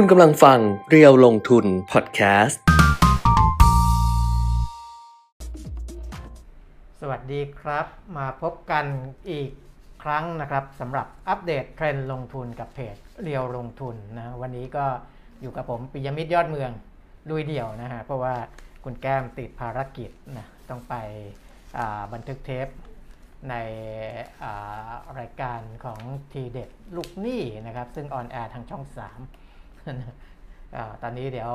[0.00, 2.60] คุณกำลังฟังเรียวลงทุนพอดแคสต์
[7.00, 7.86] สวัสดีครับ
[8.16, 8.86] มาพบกัน
[9.30, 9.50] อีก
[10.02, 14.86] ครั้งนะครับสำหรับอัปเดตเทรนด์ลงทุนกับเพจเรียวลงทุนนะวันนี้ก็
[15.40, 16.70] อยู่กับผมปิยมิตรยอดเมือง
[17.30, 18.34] ลุยเดี่ยวนะฮะเพราะว่า
[18.84, 20.94] คุณแก้มติดภารกิจนะต้องไป
[22.12, 22.68] บันทึกเทป
[23.50, 23.54] ใน
[25.18, 26.00] รายการของ
[26.32, 29.45] ทีเด็ดลูกหนี้นะครับ ซึ่งออนแอร์ทางช่อง 3
[31.02, 31.52] ตอนนี้เดี๋ยว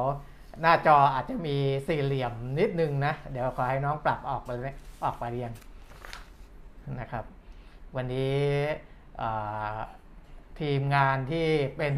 [0.61, 1.55] หน้าจออาจจะมี
[1.87, 4.49] สี่เหลี่ยมนิดนึงนะ เดี๋ยวขอให้น้องปรับออกไป
[5.03, 5.51] ออกไปเรียง
[6.99, 7.25] นะครับ
[7.95, 8.39] วันนี้
[10.59, 11.93] ทีมงานที่เป็น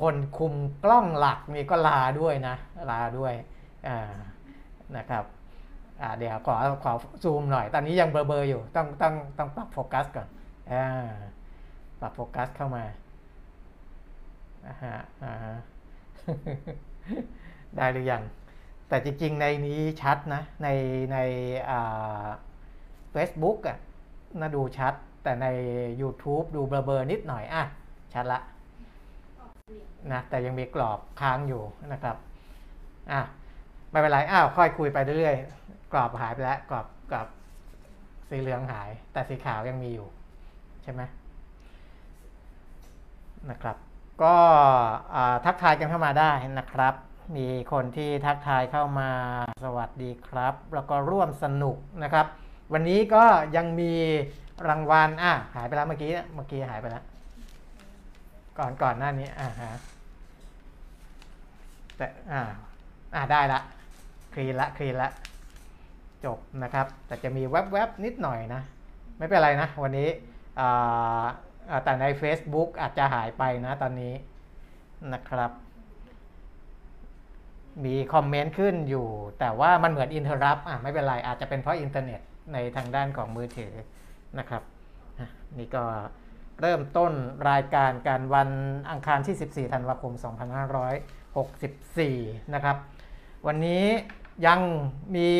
[0.00, 2.56] คนคุมกล้องหลักนี่ก็ลาด้วยนะ
[2.90, 3.34] ลาด้วย
[4.96, 5.24] นะครับ
[6.18, 6.54] เดี๋ยวขอ
[6.84, 10.28] ขอซูมหน่อย ตอนนี้ยังเบลอๆอยู่ ต้องต้องต้องปรับโฟกัสก่อน
[10.72, 10.74] อ
[12.00, 12.84] ปรับโฟกัสเข้ามา
[14.66, 15.54] อ่าฮะอ่าฮะ
[17.76, 18.22] ได้หรือยัง
[18.88, 20.68] แต่จริง ๆ ในนี้ชัดนะ ใน
[21.12, 21.18] ใน
[21.70, 22.26] อ่า
[23.14, 23.78] Facebook อะ
[24.40, 25.46] น่าดูชัด แต่ใน
[26.00, 27.62] YouTube ดูเบลอๆนิดหน่อย อะ
[28.14, 28.40] ชัดละ
[30.12, 32.16] นะแต่ยังมีกรอบค้างอยู่นะครับ
[33.12, 33.20] อะ
[33.90, 37.28] ไม่เป็นไร อ้าว ค่อยคุยไปเรื่อยๆ กรอบหายไปแล้ว กรอบกรอบ
[38.28, 40.08] สีเหลืองหาย แต่สีขาวยังมีอยู่
[40.82, 41.02] ใช่ไหม
[43.50, 43.76] นะครับ
[44.22, 44.36] ก็
[45.44, 46.94] ทักทายกันเข้ามาได้นะครับ
[47.36, 49.10] มีคนที่ทักทายเข้ามา
[49.64, 52.26] สวัสดีครับ แล้วก็ร่วมสนุกนะครับ
[52.72, 53.24] วันนี้ก็
[53.56, 53.92] ยังมี
[54.68, 57.04] รางวัลอะหายไปแล้วเมื่อกี้เมื่อกี้หายไปแล้ว
[58.58, 59.70] ก่อนก่อนหน้านี้อ่าฮะ
[61.96, 62.40] แต่อ่า
[63.14, 63.60] อ่าได้ละ
[64.34, 65.08] คลีนละคลีนละ
[66.24, 68.62] จบนะครับ แต่จะมีแวบๆนิดหน่อยนะ
[69.18, 70.08] ไม่เป็นไรนะ วันนี้
[70.60, 71.24] อ่า
[71.84, 74.14] แต่ใน Facebook อาจจะหายไปนะตอนนี้
[75.12, 75.50] นะครับ
[77.84, 79.06] มีคอมเมนต์ขึ้นอยู่
[79.38, 82.20] แต่ว่ามันเหมือนอินเทอร์รับอะไม่เป็นไรอาจจะเป็นเพราะอินเทอร์เน็ต
[82.52, 83.72] ในทางด้านของมือถือ
[84.38, 84.62] นะครับ
[85.58, 85.84] นี่ก็
[86.60, 87.12] เริ่มต้น
[87.50, 88.50] รายการการวัน
[88.90, 90.12] อังคารที่ 14 ธันวาคม
[91.52, 92.76] 2564 นะครับ
[93.46, 93.84] วันนี้
[94.46, 94.60] ยัง
[95.16, 95.30] มี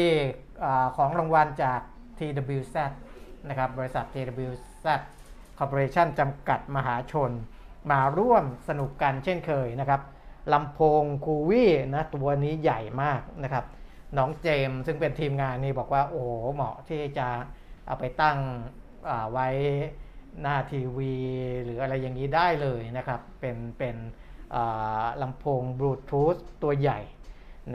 [0.65, 1.81] อของรางวัลจาก
[2.19, 2.77] TWZ
[3.49, 4.87] นะครับ บริษัท TWZ
[5.59, 7.31] Corporation จำกัดมหาชน
[7.91, 10.01] มาร่วมสนุกกันเช่นเคยนะครับ
[10.53, 13.65] ลำโพงคูวี่นะตัวนี้ใหญ่มากนะครับ
[14.19, 17.29] น้องเจมซึ่งเป็นทีมงานนี่บอกว่าโอ้โหเหมาะที่จะ
[17.87, 18.39] เอาไปตั้ง
[19.33, 19.49] ไว้
[20.41, 21.15] หน้าทีวี
[21.65, 23.97] หรืออะไรอย่างนี้ได้เลยนะครับ เป็นเป็น
[25.23, 27.01] ลำโพงบลูทูธตัวใหญ่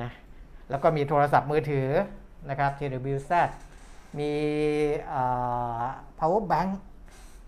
[0.02, 0.10] นะ
[0.70, 1.90] แล้วก็มีโทรศัพท์มือถือ
[2.50, 3.32] นะครับ TWZ
[4.20, 4.32] มี
[6.20, 6.72] power bank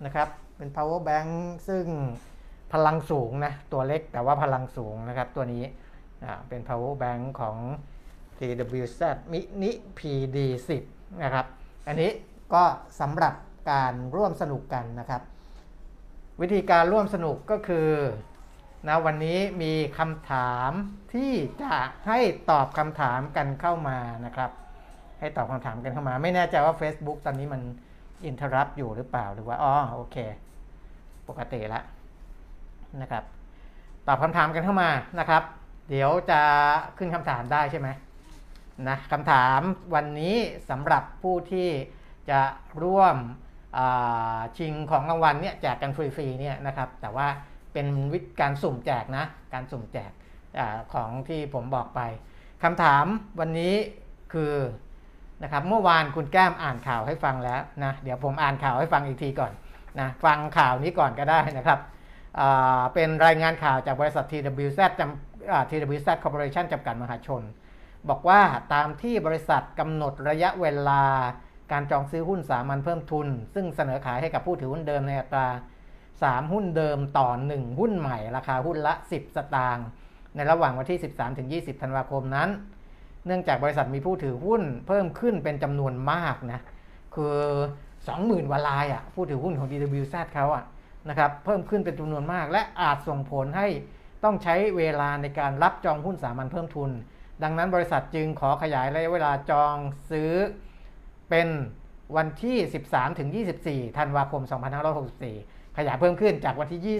[0.05, 1.31] นะครับ เป็น power bank
[1.67, 1.85] ซึ่ง
[2.73, 5.63] พลังสูงนะ ตัวเล็กแต่ว่าพลังสูงนะครับ ตัวนี้
[6.47, 7.57] เป็น power bank ของ
[8.37, 9.01] TWZ
[9.31, 10.37] Mini PD
[10.79, 11.45] 10 นะครับ
[11.87, 12.11] อันนี้
[12.53, 12.63] ก็
[12.99, 13.33] สำหรับ
[13.71, 15.21] การร่วมสนุกกันนะครับ
[16.41, 17.89] วิธีการร่วมสนุกก็คือ
[18.87, 20.71] นะวันนี้มีคำถาม
[21.13, 21.33] ที่
[21.63, 21.75] จะ
[22.07, 22.19] ให้
[22.51, 24.51] ตอบคำถามกันเข้ามานะครับ
[25.19, 27.61] ให้ตอบคำถามกันเข้ามา ไม่แน่ใจว่า Facebook ตอนนี้มัน
[28.25, 30.17] อินเทอร์รับอยู่หรือเปล่าหรือว่าอ๋อโอเค
[31.27, 31.83] ปกติแล้ว
[33.01, 33.23] นะครับ
[34.07, 34.89] ตอบคำถามกันเข้ามา
[35.19, 35.43] นะครับ
[35.89, 36.41] เดี๋ยวจะ
[36.97, 37.89] ขึ้นคำถามได้ใช่ไหม
[38.87, 39.59] นะคำถาม
[39.93, 40.35] วันนี้
[40.69, 41.69] สำหรับผู้ที่
[42.29, 42.41] จะ
[42.83, 43.17] ร่วม
[44.57, 47.27] ชิงของรางวัลเนี่ยแจกกันฟรีๆเนี่ยนะครับ แต่ว่า
[47.73, 50.11] เป็นวิธีการสุ่มแจกนะการสุ่มแจก
[50.59, 50.61] อ
[50.93, 52.01] ของที่ผมบอกไป
[52.63, 53.05] คำถาม
[53.39, 53.73] วันนี้
[54.33, 54.53] คือ
[55.43, 59.51] นะครับเมื่อวานคุณแก้มอ่านข่าวให้ฟังแล้วนะเดี๋ยวผมอ่านข่าวให้ฟังอีกทีก่อน
[59.99, 61.79] นะฟังข่าวนี้ก่อนก็ได้นะครับ
[62.93, 67.41] เป็นรายงานข่าวจากบริษัท TWZ จำ TWZ Corporation จำกัดมหาชน
[68.09, 68.41] บอกว่า
[68.73, 71.03] ตามที่บริษัทกำหนดระยะเวลา
[71.71, 75.47] การจองซื้อหุ้นสามัญเพิ่มทุน ซึ่งเสนอขายให้กับผู้ถือหุ้นเดิมในอัตรา
[76.01, 79.85] 3 หุ้นเดิมต่อ 1 หุ้นใหม่ ราคาหุ้นละ 10 สตางค์
[80.35, 80.99] ในระหว่างวันที่
[81.75, 82.49] 13-20 ธันวาคมนั้น
[83.25, 86.59] เนื่องจากบริษัทมีผู้ถือหุ้นเพิ่มขึ้นเป็นจำนวนมากนะ
[87.15, 87.35] คือ
[87.91, 90.65] 20,000วารายอะผู้ถือหุ้นของ DWZ เขาอะ
[91.09, 93.67] นะครับเพิ่มขึ้นเป็นจำนวนมาก และอาจส่งผลให้
[94.23, 96.91] ต้องใช้เวลาในการรับจองหุ้นสามัญเพิ่มทุน
[97.43, 99.75] ดังนั้นบริษัทจึงขอขยายระยะเวลาจอง
[100.09, 100.31] ซื้อ
[101.29, 101.47] เป็น
[102.17, 102.57] วันที่
[102.87, 103.29] 13 ถึง
[103.63, 104.41] 24 ธันวาคม
[105.09, 106.99] 2564 ขยายเพิ่มขึ้นจากวันที่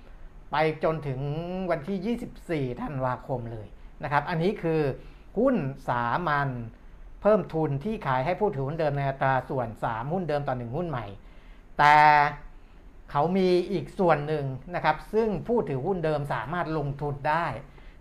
[0.00, 1.20] 20 ไปจนถึง
[1.70, 3.66] วันที่ 24 ธันวาคมเลย
[4.04, 4.80] นะครับ อันนี้คือ
[5.38, 5.56] หุ้น
[5.88, 6.50] สามัญ
[7.22, 11.06] เพิ่มทุนที่ขายให้ผู้ถือหุ้นเดิมในอัตราส่วน 3 หุ้นเดิมต่อ 1 หุ้นใหม่
[11.78, 11.96] แต่
[13.10, 14.44] เขามีอีกส่วนหนึ่ง
[14.74, 17.46] นะครับ ซึ่งผู้ถือหุ้นเดิมสามารถลงทุนได้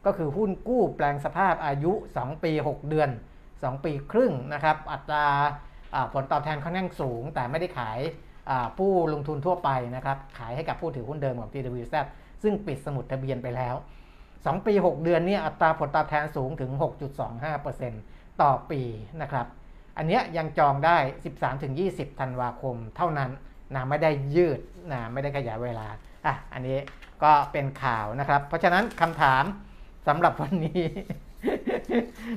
[0.05, 1.91] ก็คือหุ้นกู้แปลงสภาพอายุ
[2.21, 3.09] 2 ปี 6 เดือน
[3.47, 5.27] 2 ปีครึ่งนะครับ อัตรา
[6.13, 7.99] ผลตอบแทนค่อนข้างสูง แต่ไม่ได้ขาย
[8.77, 11.95] ผู้ลงทุนทั่วไปนะครับ ขายให้กับผู้ถือหุ้นเดิมของ TWZ
[12.43, 13.75] ซึ่งปิดสมุดทะเบียนไปแล้ว
[14.45, 16.71] 2 ปี 6 เดือนนี่อัตราผลตอบแทนสูงถึง
[17.61, 18.81] 6.25%ต่อปี
[19.21, 19.45] นะครับ
[19.97, 20.97] อันนี้ยังจองได้
[21.57, 23.29] 13-20 ธันวาคมเท่านั้น
[23.75, 24.59] นะไม่ได้ยืด
[24.91, 25.87] นะไม่ได้ขยายเวลา
[26.25, 26.77] อะอันนี้
[27.23, 29.43] ก็เป็นข่าวนะครับ เพราะฉะนั้นคำถาม
[30.07, 30.83] สำหรับวันนี้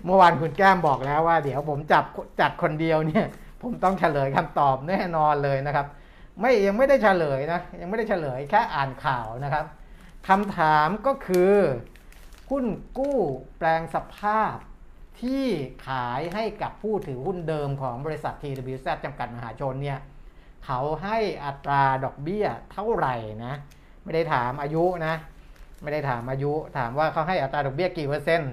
[0.04, 2.04] เมื่อวานคุณแก้มบอกแล้วว่า เดี๋ยวผมจับ
[2.40, 3.26] จัดคนเดียวเนี่ย
[3.60, 5.86] ผมต้องเฉลยคำตอบแน่นอนเลยนะครับ
[6.40, 9.64] ไม่ยังไม่ได้เฉลยนะ ยังไม่ได้เฉลยแค่อ่านข่าวนะครับ
[10.28, 11.54] คำถามก็คือ
[12.54, 13.20] หุ้นกู้
[13.58, 14.54] แปลงสภาพ
[15.20, 15.46] ที่
[15.88, 19.98] ขายให้กับผู้ถือหุ้นเดิมของบริษัท TWZ จำกัดมหาชนเนี่ย
[20.66, 23.14] เขาให้อัตราดอกเบี้ยเท่าไหร่
[23.44, 23.54] นะ
[24.02, 25.14] ไม่ได้ถามอายุนะ
[25.82, 28.52] ไม่ได้ถามอายุ ถามว่าเขาให้อัตราดอกเบี้ยกี่เปอร์เซ็นต์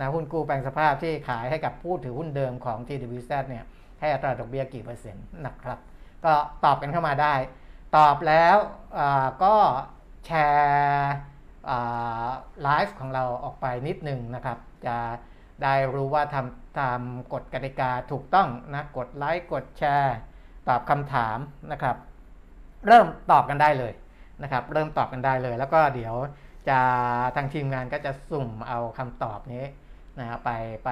[0.00, 3.64] นะหุ้นกู้แปลงสภาพที่ขายให้กับผู้ถือหุ้นเดิมของ TWZ เนี่ย
[4.00, 5.78] ให้อัตราดอกเบี้ยกี่เปอร์เซ็นต์นะครับ
[6.24, 6.32] ก็
[6.64, 7.34] ตอบกันเข้ามาได้
[7.96, 8.56] ตอบแล้ว
[9.44, 9.56] ก็
[10.26, 11.14] แชร์
[12.62, 14.96] ไลฟ์ของเราออกไปนิดนึงนะครับ จะ
[15.62, 17.00] ได้รู้ว่าทำตาม
[17.32, 20.16] กฎกติกาถูกต้องนะ กดไลค์กดแชร์
[20.68, 21.38] ตอบคำถาม
[21.72, 21.96] นะครับ
[22.86, 23.92] เริ่มตอบกันได้เลย
[24.42, 26.14] นะครับ เริ่มตอบกันได้เลย แล้วก็เดี๋ยว
[26.68, 26.78] จะ
[27.36, 29.64] ทางทีมงานก็จะสุ่มเอาคำตอบนี้
[30.18, 30.50] นะไป
[30.84, 30.90] ไป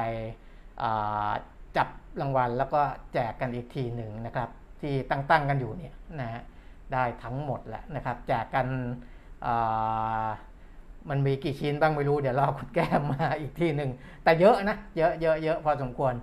[1.77, 1.89] จับ
[2.21, 2.83] รางวัลแล้วก็
[3.13, 4.49] แจกกันอีกทีหนึ่งนะครับ
[4.81, 6.43] ที่ตั้งๆกันอยู่เนี่ยนะ
[6.93, 8.67] ได้ทั้งหมดแหละนะครับแจกกัน
[11.11, 13.91] มันมีกี่ชิ้นบ้างไม่รู้เดี๋ยวรอคุณแก้มมาอีกทีหนึ่ง
[14.25, 16.15] แต่เยอะนะเยอะเยอะเยอะพอสมควร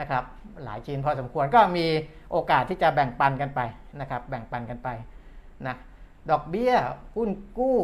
[0.00, 0.24] นะครับ
[0.64, 1.86] หลายชิ้นพอสมควรก็มี
[2.30, 3.60] โอกาสที่จะแบ่งปันกันไป
[4.00, 4.88] นะครับ แบ่งปันกันไป
[5.66, 5.76] นะ
[6.30, 6.74] ดอกเบี้ย
[7.16, 7.78] หุ้นกู้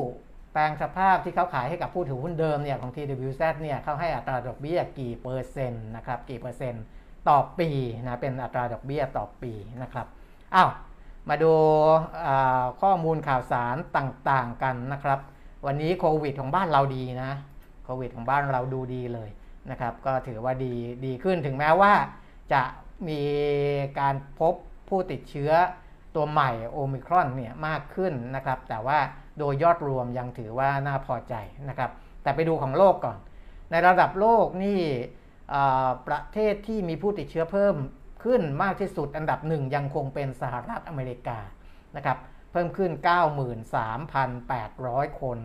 [0.53, 6.85] แปลงสภาพที่เขาขายให้กับผู้ถือหุ้นเดิมเนี่ยของ TWZ เนี่ยเขาให้อัตราดอกเบี้ยกี่เปอร์เซ็นต์นะครับกี่เปอร์เซ็นต์
[7.29, 7.71] ต่อปี
[8.05, 10.07] นะเป็นอัตราดอกเบี้ยต่อปีนะครับ
[10.55, 10.71] อ้าว
[11.29, 11.53] มาดู
[12.83, 15.21] ข้อมูลข่าวสารต่างๆกันนะครับ
[15.67, 17.33] วันนี้โควิดของบ้านเราดีนะ
[17.85, 19.31] โควิดของบ้านเราดูดีเลย
[19.71, 20.73] นะครับ ก็ถือว่าดี
[21.07, 21.93] ดีขึ้นถึงแม้ว่า
[22.53, 22.63] จะ
[23.09, 23.21] มี
[24.01, 24.55] การพบ
[24.89, 25.53] ผู้ติดเชื้อ
[26.15, 28.99] ตัวใหม่โอมิครอนเนี่ยมากขึ้นนะครับ แต่ว่า
[29.39, 31.35] โดยยอดรวมยังถือว่าน่าพอใจ
[31.69, 31.91] นะครับ
[32.23, 33.19] แต่ไปดูของโลกก่อน
[33.71, 34.81] ในระดับโลกนี่
[36.09, 37.77] ประเทศที่มีผู้ติดเชื้อเพิ่ม
[38.25, 41.39] ขึ้นมากที่สุดอันดับหนึ่งยังคงเป็นสหรัฐอเมริกา
[41.97, 42.19] นะครับ
[42.57, 42.91] พิ่มขึ้น
[45.07, 45.39] 93,800 คน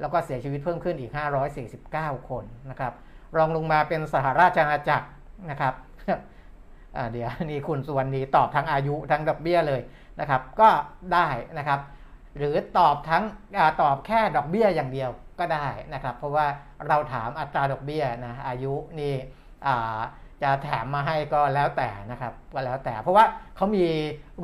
[0.00, 1.12] แล้วก็เสียชีวิตเพิ่มขึ้นอีก
[1.70, 2.92] 549 คนนะครับ
[3.36, 5.08] รองลงมาเป็นสหราชอาณาจักร
[5.50, 5.74] นะครับ
[7.12, 9.80] เดี๋ยวนี่คุณสุวรรณีตอบทั้งอายุทั้งดอกเบี้ยเลย
[10.20, 10.70] นะครับ ก็
[11.14, 11.28] ได้
[11.58, 11.80] นะครับ
[12.36, 13.24] หรือตอบทั้ง
[13.58, 16.46] อตอบแค่ดอกเบี้ยอย่างเดียวก็ได้นะครับ เพราะว่า
[16.88, 19.14] เราถามอัตราดอกเบี้ยนะอายุนี่
[20.42, 23.24] จะแถมมาให้ก็แล้วแต่นะครับก็แล้วแต่ เพราะว่า
[23.56, 23.84] เขามี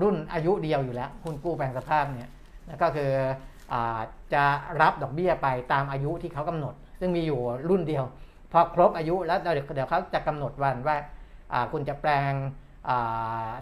[0.02, 2.31] รุ่นอายุเดียวอยู่แล้วคุณกู้แปลงสภาพเนี่ย
[2.82, 3.11] ก็คือ
[3.73, 3.75] อ
[4.35, 4.44] จะ
[4.81, 8.05] รับดอกเบี้ยไปตามอายุที่เขากำหนด ซึ่งมีอยู่รุ่นเดียว
[8.52, 10.96] พอครบอายุแล้วเดี๋ยวเขาจะกำหนดวันว่า
[11.73, 12.32] คุณจะแปลง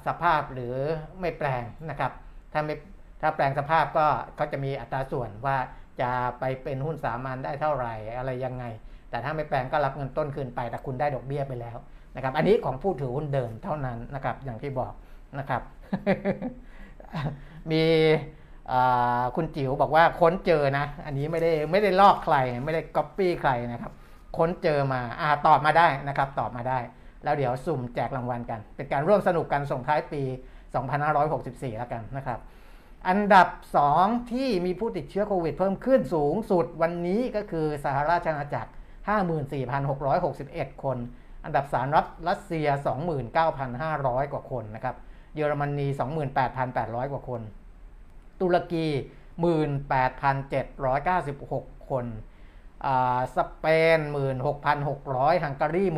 [0.07, 0.75] สภาพหรือ
[1.21, 2.13] ไม่แปลงนะครับ
[2.53, 2.75] ถ้าไม่
[3.21, 4.07] ถ้าแปลงสภาพก็
[4.37, 5.57] เขาจะมีอัตราส่วนว่า
[6.01, 8.65] จะไปเป็นหุ้นสามัญได้เท่าไหร่อะไรยังไง
[9.11, 11.77] แต่ถ้าไม่แปลงก็รับเงินต้นคืนไป แต่คุณได้ดอกเบี้ยไปแล้ว
[12.17, 14.93] นะครับอันนี้ของผู้ถือหุ้นเดิมเท่านั้นนะครับอย่างที่บอก
[15.39, 15.63] นะครับ
[17.71, 17.83] มี
[19.37, 23.93] คุณจิ๋วบอกว่าค้นเจอนะ อันนี้ไม่ได้ไม่ได้ลอกใคร ไม่ได้ก๊อปปี้ใครนะครับ
[24.37, 26.79] ค้นเจอมาอาตอบมาได้นะครับ ตอบมาได้
[27.25, 30.23] แล้วเดี๋ยวสุ่มแจกรางวัลกัน เป็นการร่วมสนุกกันส่งท้ายปี
[31.01, 32.39] 2564 แล้วกันนะครับ
[33.09, 33.49] อันดับ
[33.89, 38.71] 2 ที่มีผู้ติดเชื้อโควิดเพิ่มขึ้นสูงสุดวันนี้ก็คือสหราชอาณาจักร
[39.75, 40.99] 54,661 คน
[41.45, 42.67] อันดับ3รัสรัสเซีย
[43.51, 44.97] 29,500 กว่าคนนะครับ
[45.35, 45.87] เยอรมนี
[46.49, 47.41] 28,800 กว่าคน
[48.41, 48.87] ตุรกี
[51.73, 52.07] 18,796 คน
[53.37, 53.67] สเป
[53.99, 54.01] น
[54.71, 55.97] 16,600 ฮังการี 16,000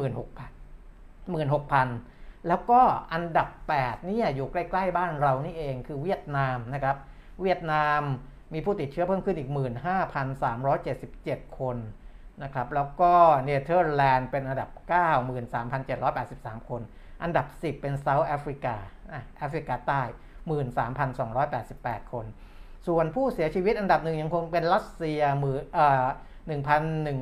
[1.35, 2.81] 16,000 แล้วก็
[3.13, 3.49] อันดับ
[3.79, 6.97] 8นี่อยู่ใกล้ ๆ บ้านเรานี่เองคือเวียดนามนะครับ
[7.43, 8.01] เวียดนาม
[8.53, 9.51] มีผู้ติดเชื้อเพิ่มขึ้นอีก
[10.73, 11.77] 15,377 คน
[12.43, 13.13] นะครับแล้วก็
[13.45, 14.71] เนเธอร์แลนด์เป็นอันดับ
[15.91, 16.83] 93,783 คน
[17.23, 18.77] อันดับ 10 เป็นเซาท์แอฟริกา
[19.39, 20.03] แอฟริกาใต้
[21.23, 22.27] 13,288 คน
[22.87, 26.07] ส่วนผู้เสียชีวิตอันดับหนึ่งยังคงเป็นรัสเซียมือเอ่อ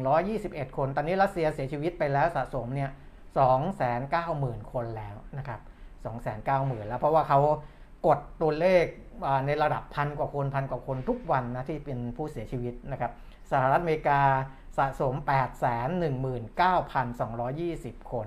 [0.02, 2.90] 1,121 คน ตอนนี้รัสเซียเสียชีวิตไปแล้วสะสมเนี่ย
[3.60, 5.60] 290,000 คนแล้วนะครับ
[6.24, 7.40] 290,000 แล้วเพราะว่าเขา
[8.06, 8.84] กดตัวเลข
[9.46, 13.12] ในระดับพันกว่าคนพันกว่าคนทุกวันนะที่เป็นผู้เสียชีวิตนะครับ
[13.50, 14.20] สหรัฐอเมริกา
[14.78, 15.14] สะสม
[17.98, 18.14] 819,220 ค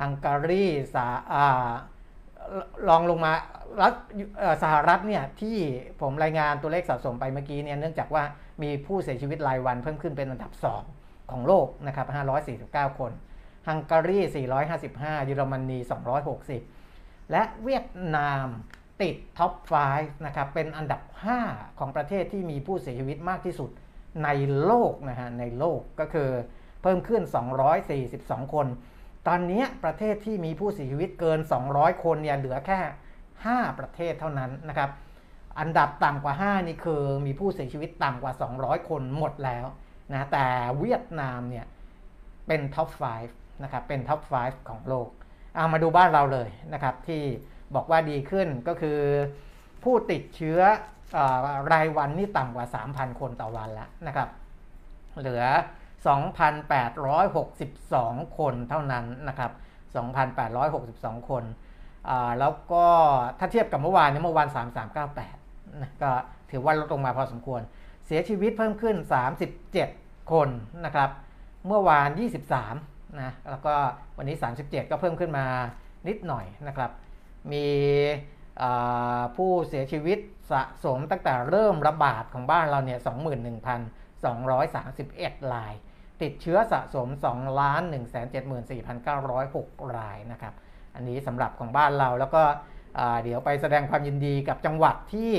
[0.00, 1.06] ฮังการีสา
[2.88, 3.32] ลองลงมา
[3.82, 3.94] รัฐ
[4.62, 5.56] สหรัฐเนี่ยที่
[6.00, 8.24] ผมรายงานตัวเลขสะสมไปเมื่อกี้เนี่ยเนื่องจากว่า
[8.62, 10.52] มีผู้เสียชีวิตรายวันเพิ่มขึ้นเป็นอันดับ
[10.92, 12.06] 2 ของโลกนะครับ
[12.92, 13.12] 549 คน
[13.68, 14.18] ฮังการี
[14.72, 15.78] 455 เยอรมนี
[16.54, 18.46] 260 และเวียดนาม
[19.02, 19.52] ติดท็อป
[19.88, 21.00] 5 นะครับ เป็นอันดับ
[21.40, 23.70] 5 ของประเทศที่มีผู้เสียชีวิตมากที่สุด
[24.24, 24.28] ใน
[24.64, 26.30] โลกนะฮะในโลกก็คือ
[26.82, 27.22] เพิ่มขึ้น
[27.88, 28.66] 242 คน
[29.26, 31.38] ตอนนี้ประเทศที่มีผู้เสียชีวิตเกิน
[31.72, 32.80] 200 คนเนี่ยเหลือแค่
[33.28, 34.90] 5 ประเทศเท่านั้นนะครับ
[35.60, 39.66] อันดับต่ำกว่า 5 นี่คือมีผู้เสียชีวิตต่ำกว่า 200 คนหมดแล้ว
[40.12, 40.46] นะแต่
[40.78, 41.66] เวียดนามเนี่ย
[42.46, 42.88] เป็น top
[43.26, 45.08] 5 นะครับ เป็น top 5 ของโลก
[45.54, 47.22] เอามาดูบ้านเราเลยนะครับ ที่
[47.74, 48.98] บอกว่าดีขึ้นก็คือ
[49.84, 50.60] ผู้ติดเชื้อ
[51.72, 54.28] รายวันนี่ต่ำกว่า 3,000 คนต่อวันแล้วนะครับ
[55.18, 55.44] เหลือ
[57.04, 59.52] 2,862 คนเท่านั้นนะครับ
[60.40, 61.44] 2,862 คน
[62.38, 62.86] แล้วก็
[63.38, 64.48] ถ้าเทียบกับเมื่อวานนี้เมื่อวาน
[65.14, 66.10] 3398นะก็
[66.50, 67.60] ถือว่าลดลงมาพอสมควร
[68.06, 68.96] เสียชีวิตเพิ่มขึ้น
[69.64, 70.48] 37 คน
[70.84, 71.10] นะครับ
[71.66, 72.08] เมื่อวาน
[72.62, 73.74] 23 นะ แล้วก็
[74.16, 75.46] วันนี้ 37 ก็เพิ่มขึ้นมา
[76.08, 76.90] นิดหน่อยนะครับ
[77.52, 77.66] มี
[79.36, 80.18] ผู้เสียชีวิต
[80.50, 82.98] สะสมตั้งแต่เริ่มระบาดของบ้านเราเนี่ย
[84.24, 85.74] 21,231 ราย
[86.22, 87.58] ติดเชื้อสะสม2
[87.92, 88.24] 1 7 4
[89.06, 90.54] 9 0 6 รายนะครับ
[90.94, 92.42] อันนี้สำหรับของบ้านเราแล้วก็
[93.24, 95.32] เดี๋ยวไปแสดงความยินดีกับจังหวัดที่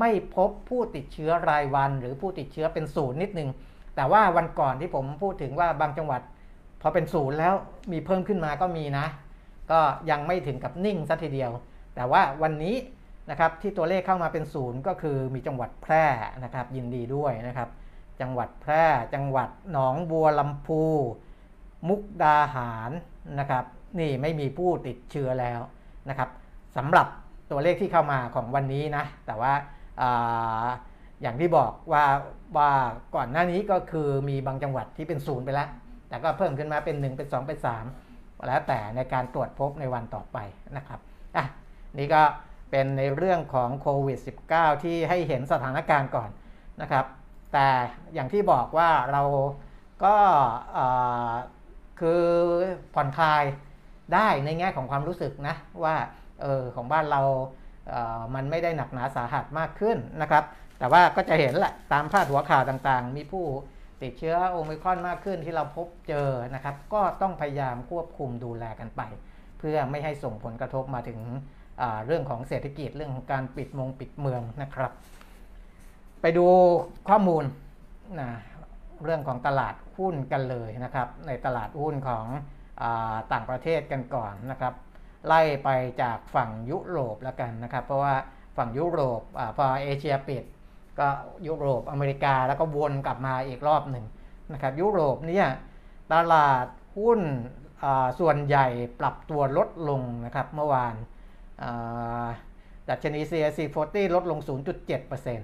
[0.00, 3.48] ไม่พบผู้ติดเชื้อรายวัน หรือผู้ติดเชื้อเป็นศูนย์นิดนึง
[3.96, 6.20] แต่ว่าวันก่อนที่ผมพูดถึงว่าบางจังหวัด
[6.80, 7.54] พอเป็นศูนย์แล้ว
[7.92, 9.06] มีเพิ่มขึ้นมาก็มีนะ
[9.70, 11.50] ก็ยังไม่ถึงกับนิ่งซะทีเดียว
[11.94, 12.74] แต่ว่าวันนี้
[13.30, 16.04] นะครับที่ตัวเลขเข้ามาเป็นศูนย์ก็คือมีจังหวัดแพร่
[16.44, 17.68] นะครับยินดีด้วยนะครับ
[18.20, 20.82] จังหวัดแพร่จังหวัดหนองบัวลำพู
[21.88, 22.90] มุกดาหาร
[23.40, 23.64] นะครับ
[24.00, 25.60] นี่ไม่มีผู้ติดเชื้อแล้ว
[26.08, 26.30] นะครับ
[26.76, 27.06] สำหรับ
[27.50, 29.52] ตัวเลขที่เข้ามาของวันนี้นะแต่ว่า
[30.00, 30.66] อา
[31.22, 32.04] อย่างที่บอกว่า
[32.56, 32.70] ว่า
[33.16, 35.68] ก่อนหน้านี้ก็คือมีบางจังหวัดที่เป็นศูนย์ไปแล้ว
[36.08, 37.58] แต่ก็เพิ่มขึ้นมาเป็น 1 เป็น 2 เป็น
[37.98, 40.38] 3 แล้วแต่ในการตรวจพบในวันต่อไป
[40.76, 41.00] นะครับ
[41.36, 41.44] อะ
[41.98, 42.22] นี่ก็
[42.76, 44.18] เป็นในเรื่องของโควิด
[44.50, 46.30] -19 ที่ให้เห็นสถานการณ์ก่อน
[46.82, 47.04] นะครับ
[47.52, 47.68] แต่
[48.14, 49.22] อย่างที่บอกว่าเรา
[50.04, 50.16] ก็
[52.00, 52.22] คือ
[52.94, 53.44] ผ่อนคลาย
[54.14, 55.96] ได้ในแง่ของความรู้สึกนะว่า
[56.42, 57.22] เออของบ้านเรา
[57.88, 60.44] เมันไม่ได้หนักหนาสาหัสมากขึ้นนะครับ
[60.78, 63.44] แต่ว่าก็จะเห็นแหละตามพาดหัวข่าวต่างๆ มีผู้
[64.02, 69.02] ติดเชื้อโอมิครอนมากขึ้นที่เราพบเจอนะครับ ก็ต้องพยายามควบคุมดูแลกันไป
[69.58, 71.20] เพื่อไม่ให้ส่งผลกระทบมาถึง
[72.06, 74.92] เรื่องของเศรษฐกิจเรื่องของการปิดมงปิดเมืองนะครับ
[76.20, 76.46] ไปดู
[77.08, 77.44] ข้อมูล
[78.20, 78.30] นะ
[79.04, 82.26] เรื่องของตลาดหุ้นกันเลยนะครับ ในตลาดหุ้นของ
[82.82, 82.84] อ
[83.32, 84.74] ต่างประเทศกันก่อนนะครับ
[85.26, 85.68] ไล่ไป
[86.02, 88.14] จากฝั่งยุโรปแล้วกันนะครับ เพราะว่า
[88.56, 90.44] ฝั่งยุโรปอพอเอเชียปิด
[90.98, 91.08] ก็
[91.46, 94.04] ยุโรปอเมริกาแล้วก็วนกลับมาอีกรอบหนึ่ง
[94.52, 95.46] นะครับ ยุโรปเนี่ย
[96.12, 96.66] ตลาด
[96.98, 97.20] หุ้น
[98.20, 98.66] ส่วนใหญ่
[99.00, 100.94] ปรับตัวลดลงนะครับเมื่อวาน
[102.88, 105.40] ดัชนี CAC 40 ลดลง 0.7%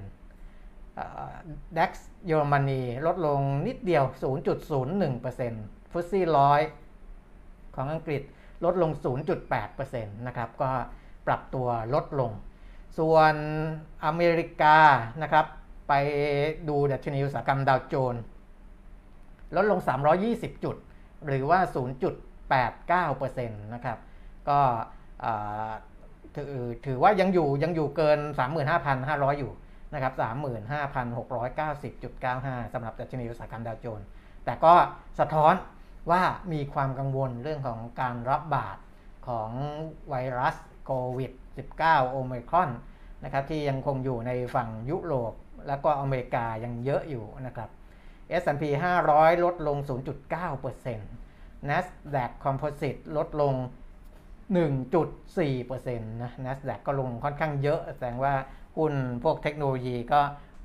[1.78, 1.92] ดัค
[2.26, 4.04] เยอรมนีลดลงนิดเดียว
[4.82, 6.60] 0.01%ฟุตซี่ร้อย
[7.74, 8.22] ของอังกฤษ
[8.64, 8.90] ลดลง
[9.48, 10.70] 0.8%นะครับ ก็
[11.26, 12.32] ปรับตัวลดลง
[12.98, 13.34] ส่วน
[14.04, 14.78] อเมริกา
[15.22, 15.46] นะครับ
[15.88, 15.92] ไป
[16.68, 18.22] ดูดัชนีอุตสาหกรรมดาวโจนส์
[19.56, 19.80] ลดลง
[20.22, 20.76] 320 จุด
[21.26, 21.60] หรือว่า
[22.30, 23.98] 0.89%นะครับ
[24.48, 24.60] ก็
[26.36, 26.52] ถือ
[26.86, 28.18] ถือว่ายังอยู่ยังอยู่เกิน
[28.78, 29.52] 35,500 อยู่
[29.94, 34.06] นะครับ 35,690.95สำหรับดัชนีอุตสาหกรรมดาวโจนส์
[34.44, 34.74] แต่ก็
[35.20, 35.54] สะท้อน
[36.10, 36.22] ว่า
[36.52, 38.78] มีความกังวลเรื่องของการรับบาด
[39.28, 39.50] ของ
[40.08, 41.32] ไวรัสโควิด
[41.72, 42.70] -19 โอมิครอน
[43.24, 45.32] นะครับที่ยังคงอยู่ในฝั่งยุโรป
[45.68, 47.68] แล้วก็อเมริกายังเยอะอยู่นะครับ
[48.42, 48.64] S&P
[49.04, 49.76] 500 ลดลง
[50.52, 53.54] 0.9% NASDAQ Composite ลดลง
[54.52, 58.34] 1.4%นะ NASDAQ ก็ลงค่อนข้างเยอะ แสดงว่า
[58.78, 58.94] หุ้น
[59.24, 60.20] พวกเทคโนโลยีก็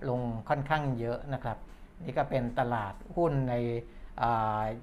[0.09, 1.57] ลงค่อนข้างเยอะนะครับ
[2.03, 3.53] นี่ก็เป็นตลาดหุ้นใน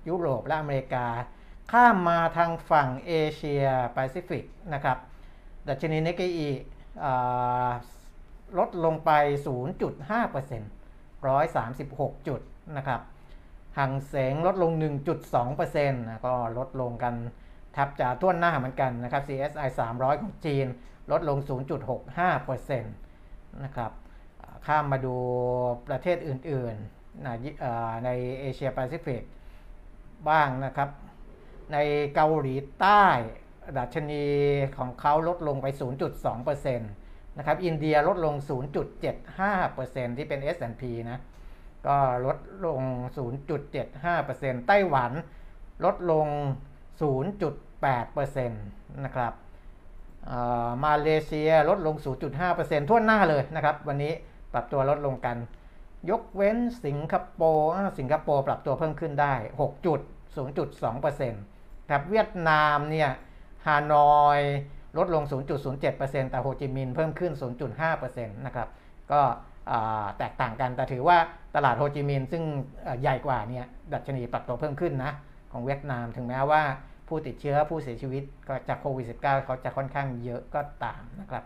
[0.08, 1.06] ยุโรปและอเมริกา
[1.72, 4.44] ข้ามมาทางฝั่งเอเชียแปซิฟิก
[4.74, 4.98] นะครับ
[5.68, 6.48] ดัชนีนิกเกอี
[8.58, 9.10] ลดลงไป
[10.14, 10.64] 0.5%
[11.24, 12.40] 136 จุด
[12.76, 13.00] นะครับ
[13.78, 14.72] ฮั่งเส็งลดลง
[15.48, 17.14] 1.2%ก็ลดลงกัน
[17.74, 20.66] แทบจะท่วนหน้าเหมือนกันนะครับ CSI 300 ของจีน
[21.10, 21.38] ลดลง
[22.10, 23.92] 0.65%นะครับ
[24.66, 25.16] ข้ามมาดู
[25.88, 27.28] ประเทศอื่นๆน
[28.04, 29.22] ในเอเชียแปซิฟิก
[30.28, 30.88] บ้างนะครับ
[31.72, 31.76] ใน
[32.14, 33.04] เกาหลีใต้
[33.78, 34.24] ดัชนี
[34.78, 35.66] ของเขาลดลงไป
[36.22, 38.34] 0.2%นะครับ อินเดียลดลง
[39.26, 41.18] 0.75%ที่เป็น S&P นะ
[41.86, 42.80] ก็ลดลง
[43.94, 45.12] 0.75%ไต้หวัน
[45.84, 46.26] ลดลง
[47.00, 49.32] 0.8%นะครับ
[50.84, 51.94] มาเลเซียลดลง
[52.42, 54.12] 0.5%ทั่วหน้าเลยนะครับ วันนี้
[54.52, 55.36] ปรับตัวลดลงกัน
[56.10, 60.00] ยกเว้นสิงคโปร์สิงคโปร์ปรับตัวเพิ่มขึ้นได้6จุด
[60.74, 63.10] 0.2%ครับเวียดนามเนี่ย
[63.66, 64.40] ฮานอย
[64.98, 65.22] ลดลง
[65.72, 67.32] 0.07%แต่โฮจิมินห์เพิ่มขึ้น
[67.78, 68.68] 0.5%นะครับ
[69.12, 69.20] ก็
[70.18, 71.18] แตกต่างกันแต่ถือว่า
[71.54, 72.42] ตลาดโฮจิมินห์ซึ่ง
[73.00, 75.12] ใหญ่กว่าเนี่ยดัชนีปรับตัวเพิ่มขึ้นนะ
[75.54, 76.62] ของเวียดนาม ถึงแม้ว่า
[77.08, 78.22] ผู้ติดเชื้อผู้เสียชีวิต
[78.68, 81.44] จากโควิด -19 เขาจะค่อนข้างเยอะก็ตามนะครับ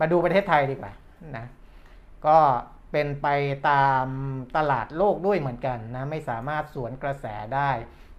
[0.00, 0.92] มาดูประเทศไทยดีกว่า
[1.36, 1.46] นะ
[2.26, 2.38] ก็
[2.92, 3.28] เป็นไป
[3.70, 4.06] ตาม
[4.56, 7.70] ตลาดโลกด้วยเหมือนกันนะไม่สามารถสวนกระแสได้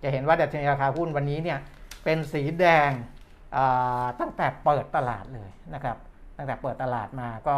[0.04, 1.60] จะเห็นว่าดัชนีราคาหุ้นวันนี้เนี่ย
[2.04, 2.92] เป็นสีแดง
[4.20, 5.98] ตั้งแต่เปิดตลาดเลยนะครับ
[6.38, 7.58] ตั้งแต่เปิดตลาดมาก็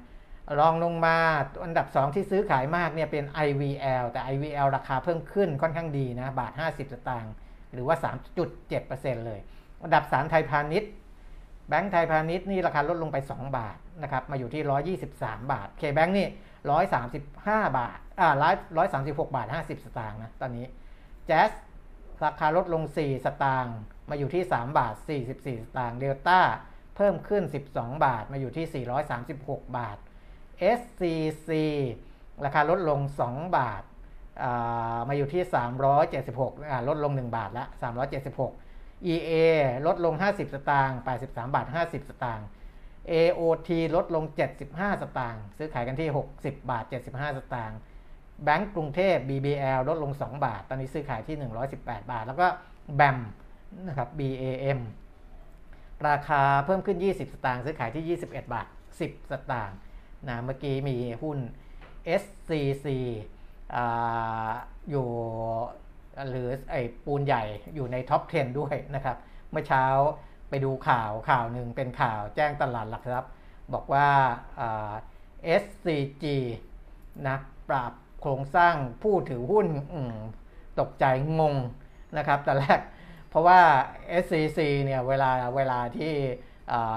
[0.59, 1.17] รองลงมา
[1.65, 7.33] อันดับ 2 ที่ซื้อขายมากเนี่ยเป็น IVL แต่ IVL ราคาเพิ่มขึ้นค่อนข้างดีนะบาท 50 สตางค์
[7.73, 7.97] หรือว่า
[8.61, 9.41] 3.7%เลย
[9.83, 10.91] อันดับ 3 ไทยพาณิชย์
[11.69, 16.29] แบงก์ไทยพาณิชย์นี่ราคาลดลงไป 2 บาท นะครับมาอยู่ที่ 123 บาทเคแบงก์นี่
[17.03, 18.29] 135 บาทอ่า
[18.75, 20.67] 136บหกบาท 50 สตางค์นะตอนนี้
[21.27, 21.51] แจ๊ส
[22.25, 23.77] ราคาลดลง 4 สตางค์
[24.11, 24.95] มาอยู่ที่ 3 บาท
[25.27, 25.47] 44 ส
[25.79, 26.41] ตางค์เดลต้า
[26.97, 28.85] เพิ่มขึ้น 12 บาทมาอยู่ที่
[29.23, 29.99] 436 บาท
[30.79, 31.51] SCC
[32.45, 33.83] ราคาลดลง 2 บาท
[35.09, 35.43] มาอยู่ที่
[36.11, 37.65] 376ลดลง 1 บาทละ
[38.35, 39.33] 376 EA
[39.87, 42.47] ลดลง 50 สตางค์83 บาท 50 สตางค์
[43.13, 44.25] AOT ลดลง
[44.65, 47.79] 75 สตางค์ซื้อขายกันที่ 60 บาท 75 สตางค์
[48.45, 51.37] แบงก์กรุงเทพ BBL ลดลง 2 บาท ตอนนี้ซื้อขายที่
[51.75, 52.47] 118 บาท แล้วก็
[53.01, 53.19] BAM
[53.89, 54.81] นะครับ BAM
[56.09, 58.67] ราคาเพิ่มขึ้น 20 สตางค์ซื้อขายที่ 21 บาท
[58.99, 59.79] 10 สตางค์
[60.29, 61.39] นะเมื่อกี้มีหุ้น
[62.23, 62.87] SCC
[63.75, 63.77] อ
[64.91, 65.09] อยู่
[66.31, 69.17] หรือไอปูนใหญ่อยู่ในท็อป 10 ด้วยนะครับ
[69.51, 69.85] เมื่อเช้า
[70.55, 73.31] ไปดูข่าวข่าวหนึ่งเป็นข่าวแจ้งตลาดหลักทรัพย์
[73.73, 74.09] บอกว่า
[75.63, 76.25] SCG
[77.27, 77.37] นะ
[77.69, 79.67] ปรับโครงสร้างผู้ถือหุ้น
[80.81, 81.05] ตกใจ
[81.41, 81.57] งง
[82.19, 82.81] นะครับแต่แรก
[83.31, 83.61] เพราะว่า
[84.23, 86.13] SCC เนี่ยเวลาเวลาที่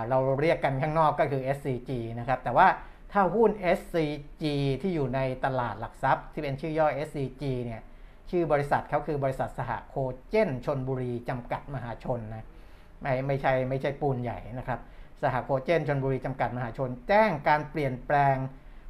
[0.10, 2.68] เราเรียกกันข้างนอกก็คือ SCG นะครับแต่ว่า
[3.12, 4.44] ถ้าหุ้น SCG
[4.82, 7.82] ที่อยู่ในตลาดหลักทรัพย์ ที่เป็นชื่อย่อ SCG เนี่ย
[8.30, 9.96] ชื่อบริษัทเขาคือบริษัทสหโค
[10.30, 12.48] เจนชนบุรีจำกัดมหาชนนะ
[13.02, 14.80] ไม่ไม่ใช่ไม่ใช่ปูนใหญ่นะครับ
[15.22, 18.36] สหโคเจนชลบุรีจำกัดมหาชน แจ้งการเปลี่ยนแปลง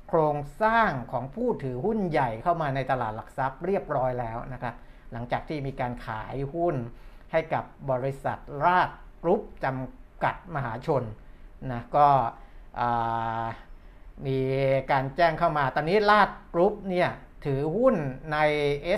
[0.09, 4.75] โครงสร้างของผู้ถือหุ้นใหญ่เข้ามาในตลาดหลักทรัพย์เรียบร้อยแล้วนะครับ
[5.11, 6.75] หลังจากที่มีการขายหุ้น
[7.31, 8.89] ให้กับบริษัทราช
[9.23, 11.03] กรุ๊ปจำกัดมหาชน
[11.71, 12.07] นะก็
[14.25, 14.37] มี
[14.91, 17.09] การแจ้งเข้ามา ตอนนี้ราชกรุ๊ปเนี่ย
[17.45, 17.95] ถือหุ้น
[18.31, 18.37] ใน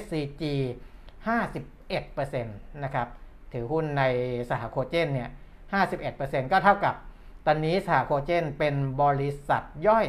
[0.02, 0.44] SCG
[1.28, 3.08] 51%นะครับ
[3.54, 4.04] ถือหุ้นใน
[4.50, 5.30] สหโคเจนเนี่ย
[5.90, 6.96] 51%ก็เท่ากับ
[7.46, 10.08] ตอนนี้สหโคเจนเป็นบริษัทย่อย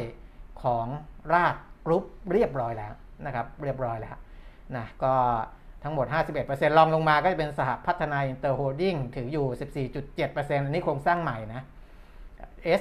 [0.63, 0.85] ของ
[1.33, 2.93] ราชกรุ๊ปเรียบร้อยแล้ว
[3.25, 4.17] นะครับ เรียบร้อยแล้ว
[4.75, 5.13] นะก็
[5.83, 6.05] ทั้งหมด
[6.41, 11.61] 51%รองลงมาก็จะเป็นสหพัฒนาอินเตอร์โฮลดิ้งถืออยู่ 14.7%อันนี้โครงสร้างใหม่นะ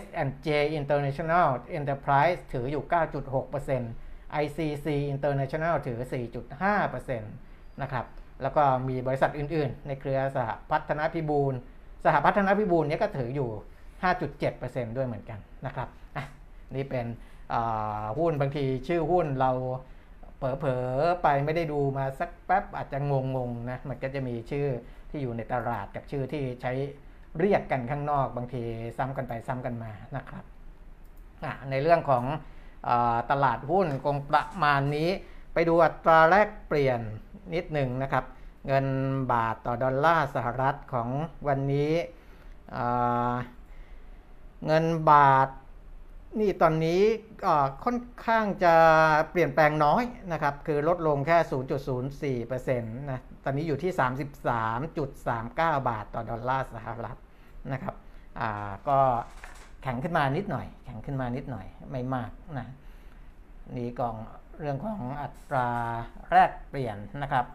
[0.01, 0.49] S&J
[0.81, 1.47] International
[1.79, 2.85] Enterprise ถืออยู่
[3.63, 5.99] 9.6% ICC International ถือ
[6.71, 8.05] 4.5%นะครับ
[8.43, 11.55] แล้วก็มีบริษัทอื่นๆ ในเครือสหพัฒนาพิบูล
[12.05, 13.51] สหพัฒนาพิบูลนี้ก็ถืออยู่
[14.23, 15.89] 5.7%ด้วยเหมือนกันนะครับ
[16.77, 17.07] นี่เป็น
[18.19, 19.51] หุ้นบางทีชื่อหุ้นเรา
[20.37, 24.67] เผลอๆไปไม่ได้ดูมาสักแป๊บอาจจะงงๆนะมันก็จะมีชื่อ
[25.11, 26.73] ที่อยู่ในตลาดกับชื่อที่ใช้
[27.39, 28.63] เรียกกันข้างนอกบางที
[28.99, 30.45] ซ้ำกันไปซ้ำกันมานะครับ
[31.71, 32.25] ในเรื่องของ
[32.89, 32.91] อ
[33.31, 35.09] ตลาดหุ้นคงประมาณนี้
[35.55, 37.01] ไปดูอัตราแลกเปลี่ยน
[37.55, 38.25] นิดหนึ่งนะครับ
[38.67, 38.87] เงิน
[39.33, 41.09] บาทต่อดอลลาร์สหรัฐของ
[41.49, 41.93] วันนี้
[44.67, 45.49] เงินบาท
[46.41, 47.03] นี่ตอนนี้
[47.85, 48.75] ค่อนข้างจะ
[49.31, 51.39] เปลี่ยนแปลงน้อยนะครับ คือลดลงแค่
[52.47, 53.93] 0.04%นะ ตอนนี้อยู่ที่
[55.21, 57.17] 33.39 บาทต่อดอลลาร์สหรัฐ
[57.73, 57.95] นะครับ
[58.89, 58.99] ก็
[59.83, 62.69] แข็งขึ้นมานิดหน่อย แข็งขึ้นมานิดหน่อยไม่มากนะ
[63.77, 64.17] นี่กอง
[64.61, 65.69] เรื่องของอัตรา
[66.31, 67.47] แลกเปลี่ยนนะครับ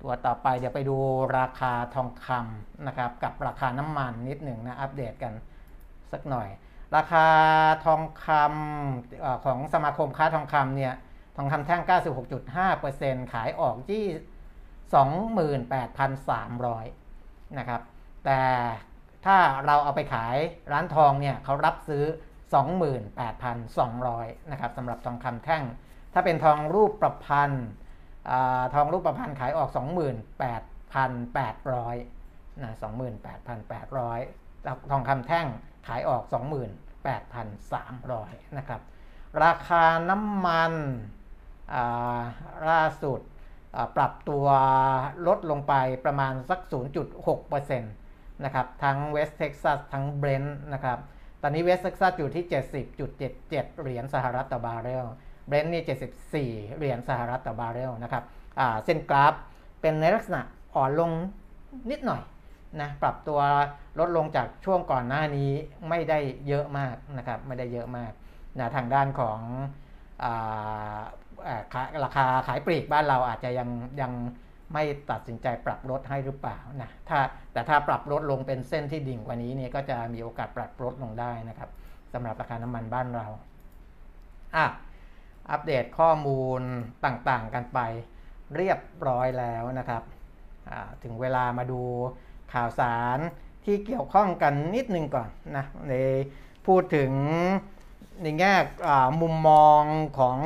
[0.00, 0.96] ตัวต่อไปเดี๋ยวไปดู
[1.38, 5.32] ราคาทองคำนะครับกับราคาน้ำมันนิดหนึ่งนะอัปเดตกัน
[6.12, 6.48] สักหน่อย
[6.96, 7.26] ราคา
[7.84, 10.94] ทองคำอของสมาคมค้าทองคำเนี่ย
[11.36, 11.82] ทองคำแท่ง
[12.56, 14.04] 96.5%ขายออกที่
[16.68, 17.80] 28,300 นะครับ
[18.24, 18.40] แต่
[19.26, 20.36] ถ้าเราเอาไปขาย
[20.72, 22.04] ร้านทองเนี่ยเขารับซื้อ
[22.56, 25.62] 28,200นะครับสำหรับทองคำแท่ง
[26.12, 27.66] ถ้าเป็นทองรูปประพันธ์
[28.74, 32.76] ทองรูปประพันธ์ขายออก 28,800นะ
[33.60, 35.46] 28,800 ทองคำแท่ง
[35.86, 36.22] ขายออก
[37.40, 38.80] 28,300นะครับ
[39.44, 40.72] ราคาน้ำมัน
[42.68, 43.20] ล่าสุด
[43.96, 44.46] ปรับตัว
[45.26, 46.60] ลดลงไปประมาณสัก
[47.16, 50.98] 0.6%นะครับทั้งเวสเท็กซัสทั้งเบรนท์นะครับ
[51.42, 52.44] ตอนนี้เวสเท็กซัสอยู่ที่
[52.96, 55.06] 70.77 เหรียญสหรัฐต่อบาร์เรล
[55.48, 55.82] เบรนท์นี่
[56.66, 58.24] 74 เหรียญสหรัฐต่อบาร์เรลนะครับ
[58.84, 59.34] เส้นกราฟ
[59.80, 60.40] เป็นในลักษณะ
[60.74, 61.10] อ่อนลง
[61.90, 62.22] นิดหน่อย
[62.80, 63.40] นะปรับตัว
[63.98, 65.50] ลดลงจากช่วงก่อนหน้านี้
[65.88, 68.12] ไม่ได้เยอะมากนะครับไม่ได้เยอะมาก
[68.58, 69.38] นะทางด้านของ
[70.22, 70.98] อา
[72.04, 73.68] ราคาขายปลีกบ้านเราอาจจะยัง
[74.00, 74.12] ยัง
[74.72, 77.18] ไม่ตัดสินใจปรับลดให้หรือเปล่านะถ้า
[77.52, 81.70] แต่ถ้าปรับลดลงเป็นเส้นที่ดิ่งกว่านี้เนี่ยก็จะมีโอกาสปรับลดลงได้นะครับ
[82.12, 83.26] สำหรับราคาน้ำมันบ้านเรา
[84.56, 84.66] อะ
[85.50, 86.62] อัปเดตข้อมูล
[87.04, 87.78] ต่างๆกันไป
[88.56, 90.02] เรียบร้อยแล้วนะครับ
[91.02, 91.80] ถึงเวลามาดู
[92.52, 93.18] ข่าวสาร
[93.64, 95.92] ที่เกี่ยวข้องกันนิดนึงก่อนนะใน
[96.66, 97.12] พูดถึง
[98.22, 98.54] ในแง่
[99.20, 99.82] มุมมอง
[100.18, 100.38] ของ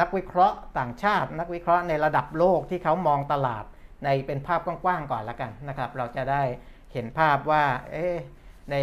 [0.00, 3.64] นักวิเคราะห์ต่างชาติ นักวิเคราะห์ในระดับโลกที่เขามองตลาด
[4.04, 6.42] ในเป็นภาพกว้างๆก่อนละกันนะครับ เราจะได้
[6.92, 8.06] เห็นภาพว่าเอ๊
[8.70, 8.76] ใน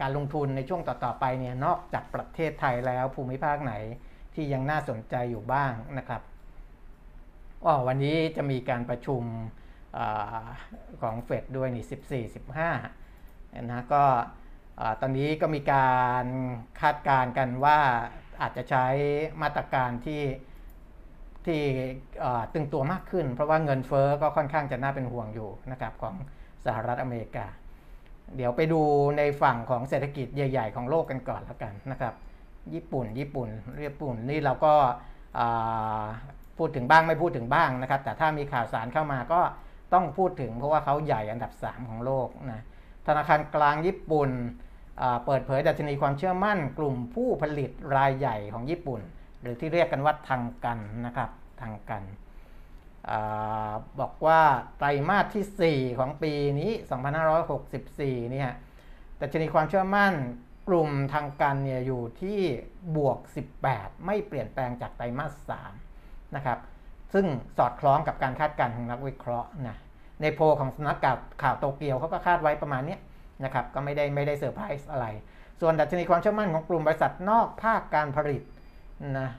[0.00, 3.74] การลงทุนในช่วงต่อๆไปเนี่ยนอกจากประเทศไทยแล้วภูมิภาคไหน
[4.34, 6.22] ที่ยังน่าสนใจอยู่บ้างนะครับ
[7.64, 9.22] อ๋อวันนี้จะมีการประชุม
[11.02, 12.36] ของเฟดด้วยนี่14
[12.98, 14.04] 15นะก็
[15.00, 15.92] ตอนนี้ก็มีกา
[16.24, 16.26] ร
[16.80, 17.78] คาดการณ์กันว่า
[18.40, 18.86] อาจจะใช้
[19.42, 20.22] มาตรการที่
[21.46, 21.60] ที่
[22.54, 26.14] ตึงตัวมากขึ้น เพราะว่าเงินเฟอ้อก็ค่อนข้างจะน่าเป็นห่วงอยู่นะครับของ
[26.64, 27.46] สหรัฐอเมริกา
[28.36, 28.80] เดี๋ยวไปดู
[29.18, 32.14] ในฝั่งของเศรษฐกิจใหญ่ ๆ ของโลกกันก่อนแล้วกันนะครับ
[32.74, 33.48] ญี่ปุ่น ญี่ปุ่น
[33.84, 34.74] ญี่ปุ่นนี่เราก็
[36.58, 39.40] พูดถึงบ้างไม่พูดถึงบ้างนะครับ แต่ถ้ามีข่าวสารเข้ามาก็
[39.92, 42.62] ต้องพูดถึงเพราะว่าเขาใหญ่อันดับ 3 ของโลกนะ
[43.06, 44.30] ธนาคารกลางญี่ปุ่น
[45.24, 49.00] เปิดเผยดัชนีความเชื่อมั่น กลุ่มผู้ผลิตรายใหญ่ของญี่ปุ่น
[49.40, 51.30] หรือที่เรียกกันว่าทางกันนะครับ
[51.62, 52.02] ทางกัน
[53.10, 53.12] อ
[54.00, 54.40] บอกว่า
[54.78, 56.70] ไตรมาสที่ 4 ของปีนี้
[57.52, 58.50] 2564 เนี่ย
[59.20, 60.12] ดัชนีความเชื่อมั่น
[60.68, 62.38] กลุ่มทางการเนี่ยอยู่ที่
[62.96, 63.18] บวก
[63.62, 65.52] 18 ไม่เปลี่ยนแปลงจากไตรมาส
[65.88, 66.58] 3 นะครับ
[67.12, 67.26] ซึ่ง
[67.58, 69.76] สอดคล้องกับการคาดการณ์ของนักวิเคราะห์นะ
[70.20, 70.98] ในโพของสำนัก
[71.42, 72.96] ข่าวโตเกียวเขาก็คาดไว้ประมาณนี้
[73.44, 75.06] นะครับก็ไม่ได้ไม่ได้เซอร์ไพรส์อะไร
[75.60, 78.42] ส่วนดัชนีความเชื่อมั่นของกลุ่มบริษัทนอกภาคการผลิต
[79.20, 79.30] นะ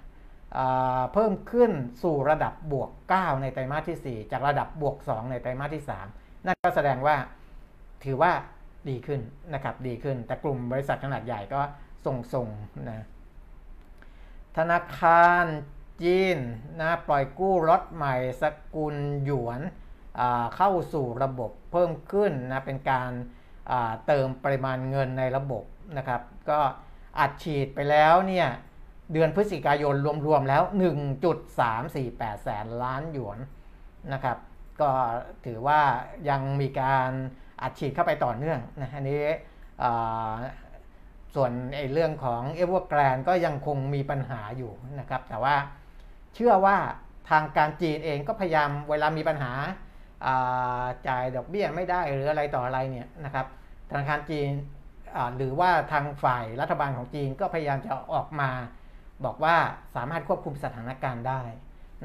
[1.14, 1.72] เพิ่มขึ้น
[2.04, 7.16] สู่ระดับบวก 9 ในไตรมาสที่ 4 จากระดับบวก 2 ในไตรมาสที่ 3 นั่นก็แสดงว่า
[8.04, 8.32] ถือว่า
[8.90, 9.22] ดีขึ้น
[9.54, 11.62] นะครับดีขึ้น แต่กลุ่มบริษัทขนาดใหญ่ก็
[12.34, 13.06] ส่งๆนะ
[14.58, 15.46] ธนาคาร
[16.04, 16.38] จีน
[16.82, 18.44] นะปล่อยกู้รถใหม่ส
[18.76, 19.62] กุลหยวน
[20.56, 23.12] เข้าสู่ระบบเพิ่มขึ้นนะเป็นการ
[24.08, 25.64] เติมปริมาณเงินในระบบ
[25.98, 26.60] นะครับ ก็
[27.20, 28.48] อัดฉีดไปแล้วเนี่ย
[29.14, 29.96] เดือนพฤศจิกายน
[30.28, 30.64] รวม ๆ แล้ว
[31.54, 33.38] 1.348 แสนล้านหยวน
[34.14, 34.38] นะครับ
[34.82, 34.90] ก็
[35.46, 35.82] ถือว่า
[36.30, 37.12] ยังมีการ
[37.62, 39.24] อัดฉีดเข้าไปต่อเนื่องนะอันนี้
[41.36, 45.56] ส่วนไอ้เรื่องของเอเวอร์แกรนก็ยังคงมีปัญหาอยู่นะครับ แต่ว่า
[46.36, 46.78] เชื่อว่า
[47.30, 49.52] ทางการจีนเองก็พยายามเวลามีปัญหา
[51.08, 53.46] จ่ายดอกเบี้ยไม่ได้หรืออะไรต่ออะไรเนี่ยนะครับ
[53.90, 54.52] ธนาคารจีน
[55.38, 58.50] หรือว่าทางฝ่ายรัฐบาลของจีนก็พยายามจะออกมา
[59.26, 59.56] บอกว่า
[59.96, 61.42] สามารถควบคุมสถานการณ์ได้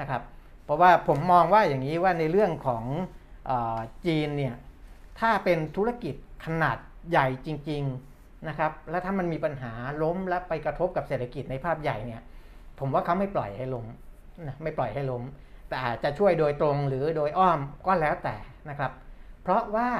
[0.00, 0.22] นะครับ
[0.64, 2.84] เพราะว่าผมมองว่าอย่างนี้ว่าในเรื่องของ
[3.50, 3.52] อ
[4.06, 4.54] จีนเนี่ย
[5.20, 6.78] ถ้าเป็นธุรกิจขนาด
[7.10, 7.82] ใหญ่จริง
[8.14, 12.22] ๆนะครับ แล้วถ้ามันมีปัญหาล้มและไปกระทบกับเศรษฐกิจในภาพใหญ่เนี่ย
[12.78, 13.86] ผมว่าเขาไม่ปล่อยให้ล้ม
[14.46, 15.22] นะไม่ปล่อยให้ล้ม
[15.70, 18.36] แต่อาจจะช่วยโดยตรงหรือโดยอ้อมก็แล้วแต่
[18.70, 18.92] นะครับ
[19.42, 19.90] เพราะว่า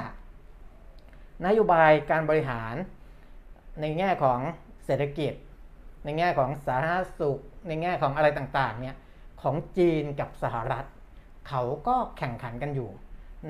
[1.45, 2.75] นโยบายการบริหาร
[3.81, 4.39] ในแง่ของ
[4.85, 5.33] เศรษฐกิจ
[6.05, 8.95] ในแง่ของสาธารณสุข ในแง่ของอะไรต่างๆเนี่ย
[9.41, 10.85] ของจีนกับสหรัฐ
[11.47, 12.89] เขาก็แข่งขันกันอยู่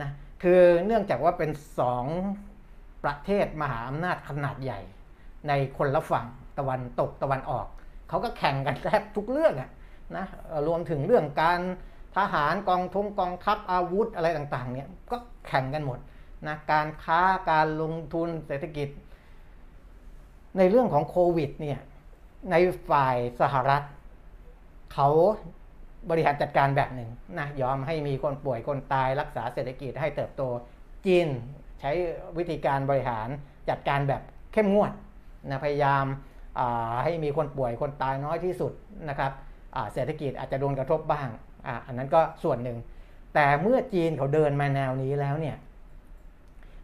[0.02, 0.10] นะ
[0.44, 2.06] คือเนื่องจากว่าเป็นสอง
[3.04, 4.82] ประเทศมหาอำนาจขนาดใหญ่
[5.48, 7.68] ในคนละฝั่งตะวันตกตะวันออก
[8.10, 9.70] เขาก็แข่งกันแทบทุกเรื่องอะ
[10.16, 10.26] นะ
[10.68, 11.60] รวมถึงเรื่องการ
[12.18, 16.00] ทหารกองทงกองทัพอาวุธอะไรต่างๆเนี่ยก็แข่งกันหมด
[16.48, 17.22] นะการค้า
[17.52, 18.90] การลงทุนเศรษฐกิจ
[20.58, 21.80] ในเรื่องของโควิดเนี่ย
[22.52, 22.56] ใน
[22.90, 23.84] ฝ่ายสหรัฐ
[24.94, 25.10] เขา
[26.10, 30.42] บริหารจัดการแบบหนึ่งนะยอมให้มีคนป่วยคนตายรักษาเศรษฐกิจให้เติบโต
[31.06, 31.28] จีน
[31.80, 31.92] ใช้
[32.38, 33.28] วิธีการบริหาร
[33.70, 34.22] จัดการแบบ
[34.54, 34.92] เข้มงวด
[35.50, 36.06] นะพยายาม
[37.04, 38.74] ให้มีคนป่วยคนตายน้อยที่สุด
[39.10, 39.32] นะครับ
[39.94, 41.28] เศรษฐกิจอาจจะโดนกระทบบ้าง
[41.68, 42.78] ออันนั้นก็ส่วนหนึ่ง
[43.34, 45.58] แต่เมื่อจีนเขาเดินมาแนวนี้แล้วเนี่ย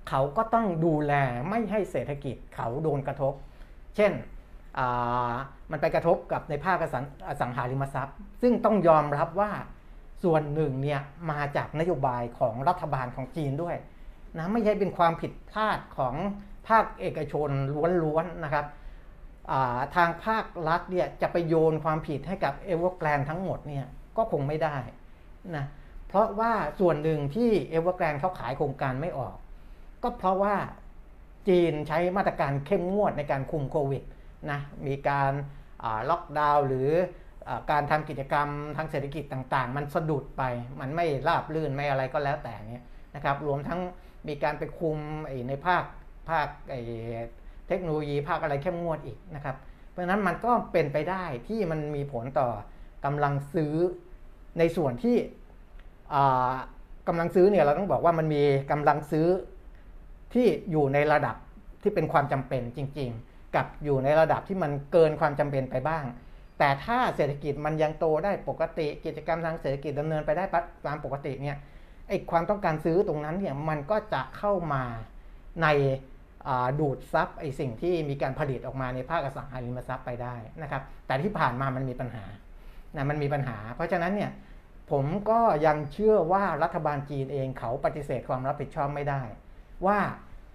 [0.10, 1.14] เขาก็ต้องดูแล
[1.50, 3.34] ไม่ให้เศรษฐกิจเขาโดนกระทบ
[3.96, 4.12] เช่น
[5.72, 6.78] มันไปกระทบกับในภาค
[7.28, 9.52] อสังหาริมทรัพย์ ซึ่งต้องยอมรับว่า
[10.24, 13.76] ส่วนหนึ่งเนี่ยมาจากนโยบายของรัฐบาลของจีนด้วย
[14.38, 16.16] นะไม่ใช่เป็นความผิดพลาดของ
[16.68, 17.50] ภาคเอกชน
[18.04, 18.66] ล้วนๆนะครับ
[19.96, 23.86] ทางภาครัฐเนี่ยจะไปโยนความผิดให้กับเอเวอร์แกรนด์ทั้งหมดเนี่ย
[24.18, 24.78] ก็คงไม่ได้
[25.56, 25.66] นะ
[26.08, 29.36] เพราะว่าส่วนหนึ่งที่เอเวอร์แกรนด์เขาขายโครงการไม่ออก
[30.04, 30.56] ก็เพราะว่า
[31.48, 34.04] จีนใช้มาตรการเข้มงวดในการคุมโควิด
[34.52, 35.32] นะมีการ
[36.10, 36.90] ล็อกดาวน์หรือ
[37.48, 40.44] อการทำกิจกรรมทางเศรษฐกิจต่างๆ มันสะดุดไป
[40.80, 43.80] มันไม่ราบรื่นไม่อะไรก็แล้วแต่เนี่ยนะครับ รวมทั้ง
[44.28, 44.98] มีการไปคุม
[45.48, 45.84] ในภาค
[46.30, 46.48] ภาค
[47.68, 49.56] เทคโนโลยีภาคอะไรเข้มงวดอีกนะครับ
[49.90, 52.50] เพราะฉะนั้นมันก็เป็นไปได้ที่มันมีผลต่อ
[53.06, 53.74] กำลังซื้อ
[54.60, 55.18] ในส่วนที่
[57.08, 59.28] กำลังซื้อเนี่ยเราต้องบอกว่ามันมีกำลังซื้อ
[60.34, 61.36] ที่อยู่ในระดับ
[61.84, 66.04] ที่เป็นความจำเป็นจริง ๆ กับอยู่ในระดับที่มันเกินความจำเป็นไปบ้าง
[66.60, 70.44] แต่ถ้าเศรษฐกิจมันยังโตได้ปกติกิจกรรมทางเศรษฐกิจดำเนินไปได้
[70.88, 71.58] ตามปกติเนี่ย
[72.08, 74.84] ไอ้ความต้องการซื้อตรงนั้นเนี่ยมันก็จะเข้ามา
[75.62, 75.68] ใน
[76.80, 82.26] ดูดซับไอ้สิ่งที่มีการผลิตออกมาในภาคอสังหาริมทรัพย์ไปได้นะครับ แต่ที่ผ่านมามันมีปัญหา
[82.96, 84.32] นะมันมีปัญหา เพราะฉะนั้นเนี่ย
[84.92, 89.22] ผมก็ยังเชื่อว่ารัฐบาลจีนเองเขาปฏิเสธความรับผิดชอบไม่ได้
[89.86, 90.00] ว่า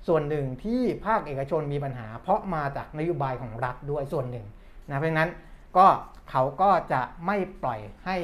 [0.09, 4.47] ส่วนหนึ่งที่ภาคเอกชนมีปัญหา เพราะมาจากนโยบายของรัฐด้วยส่วนหนึ่ง
[4.89, 5.31] นะเพราะนั้น
[5.77, 5.87] ก็
[6.31, 8.17] เขาก็จะไม่ปล่อยให้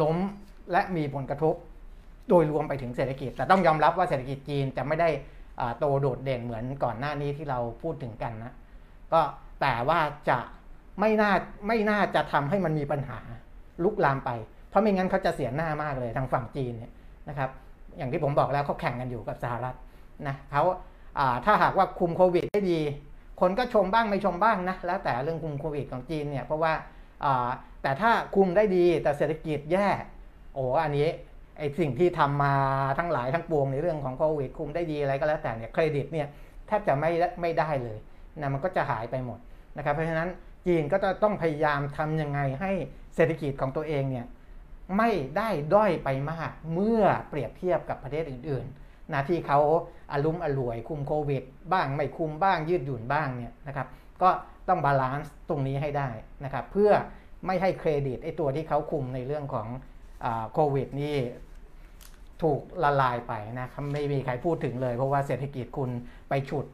[0.00, 0.16] ล้ม
[0.72, 1.54] และมีผลกระทบ
[2.28, 5.08] โดยรวมไปถึงเศรษฐกิจ แต่ต้องยอมรับว่าเศรษฐกิจจีนจะไม่ได้
[5.78, 8.52] โตโดดเด่นเหมือนก่อนหน้านี้ที่เราพูดถึงกันนะ
[9.12, 9.20] ก็
[9.60, 10.38] แต่ว่าจะ
[11.00, 11.32] ไม่น่า
[11.66, 13.18] ไม่น่าจะทำให้มันมีปัญหา
[13.84, 14.30] ลุกลามไป
[14.76, 16.92] ราะไม่งั้นเขาจะเสียหน้ามากเลยทางฝั่งจีนเนี่ย
[17.28, 17.50] นะครับ
[17.98, 19.74] อย่างที่ผมบอกแล้วเขาแข่งกันอยู่กับสหรัฐ
[20.26, 20.62] นะเขา
[21.44, 22.80] ถ้าหากว่าคุมโควิดได้ดี
[23.40, 26.72] คนก็ชมบ้างไม่ชมบ้างนะแล้วแต่เรื่องคุมโควิดของจีนเนี่ยเพราะว่า
[27.82, 29.88] แต่ถ้าคุมได้ดีแต่เศรษฐกิจแย่
[30.54, 31.08] โอ้อันนี้
[31.58, 32.54] ไอ้สิ่งที่ทำมา
[32.98, 36.26] ทั้งหลายทั้งปวงในเรื่องของโควิดคุมได้ดีอะไรก็แล้วแต่เนี่ยเครดิตเนี่ย
[36.66, 37.10] แทบจะไม่
[37.40, 37.98] ไม่ได้เลย
[38.40, 39.38] นะมันก็จะหายไปหมด
[39.76, 40.28] นะครับเพราะฉะนั้น
[40.66, 42.72] จีนก็จะต้องพยายามทํำยังไงให้
[43.16, 44.26] เศรษฐกิจของตัวเองเนี่ย
[44.96, 49.60] ไม่ได้ด้อยไปมากเมื่อเปรียบเทียบกับประเทศอื่นๆนะที่เขา
[50.12, 53.88] อะลุ่มอล่วยคุมโควิด บ้างไม่คุมบ้างยืดหยุ่นบ้างเนี่ยนะครับ
[54.22, 54.30] ก็
[54.68, 56.08] ต้อง balance ตรงนี้ให้ได้
[56.44, 56.90] นะครับเพื่อ
[57.46, 59.66] ไม่ให้เครดิตไอ้ตัวที่เขาคุมในเรื่องของ
[60.52, 61.16] โควิดนี่
[62.42, 65.90] ถูกละลายไปนะครับไม่มีใครพูดถึงเลย เพราะว่าเศรษฐกิจคุณ
[66.28, 66.66] ไปฉุด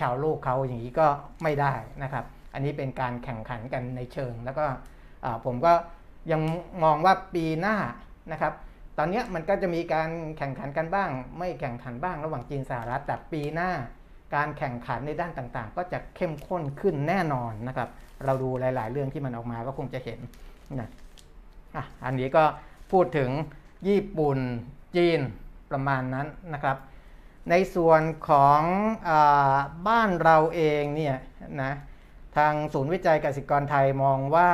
[0.00, 1.06] ชาวโลกเขาอย่างนี้ก็
[1.42, 4.66] ไม่ได้นะครับ อันนี้เป็นการแข่งขันกันในเชิง แล้วก็
[5.44, 5.72] ผมก็
[6.30, 6.40] ยัง
[6.82, 7.76] มองว่าปีหน้า
[8.32, 8.52] นะครับ
[8.98, 13.70] ตอนนี้มันก็จะมีการแข่งขันกันบ้าง ไม่แข่งขันบ้างระหว่างจีนสหรัฐแต่ปีหน้า
[14.34, 17.88] การแข่งขันในด้านต่างๆ ก็จะเข้มข้นขึ้นแน่นอนนะครับ
[18.24, 20.18] เราดูหลาย ๆ เรื่องที่มันออกมาก็คงจะเห็น
[20.80, 20.90] นะ
[21.76, 22.44] อะอันนี้ก็
[22.92, 23.30] พูดถึง
[23.88, 24.38] ญี่ปุ่น
[24.96, 25.20] จีน
[25.70, 26.76] ประมาณนั้นนะครับ
[27.50, 28.60] ในส่วนของ
[29.08, 29.10] อ
[29.88, 31.16] บ้านเราเองเนี่ย
[31.62, 31.72] นะ
[32.36, 34.50] ทางศูนย์วิจัยกสิกรไทยมองว่า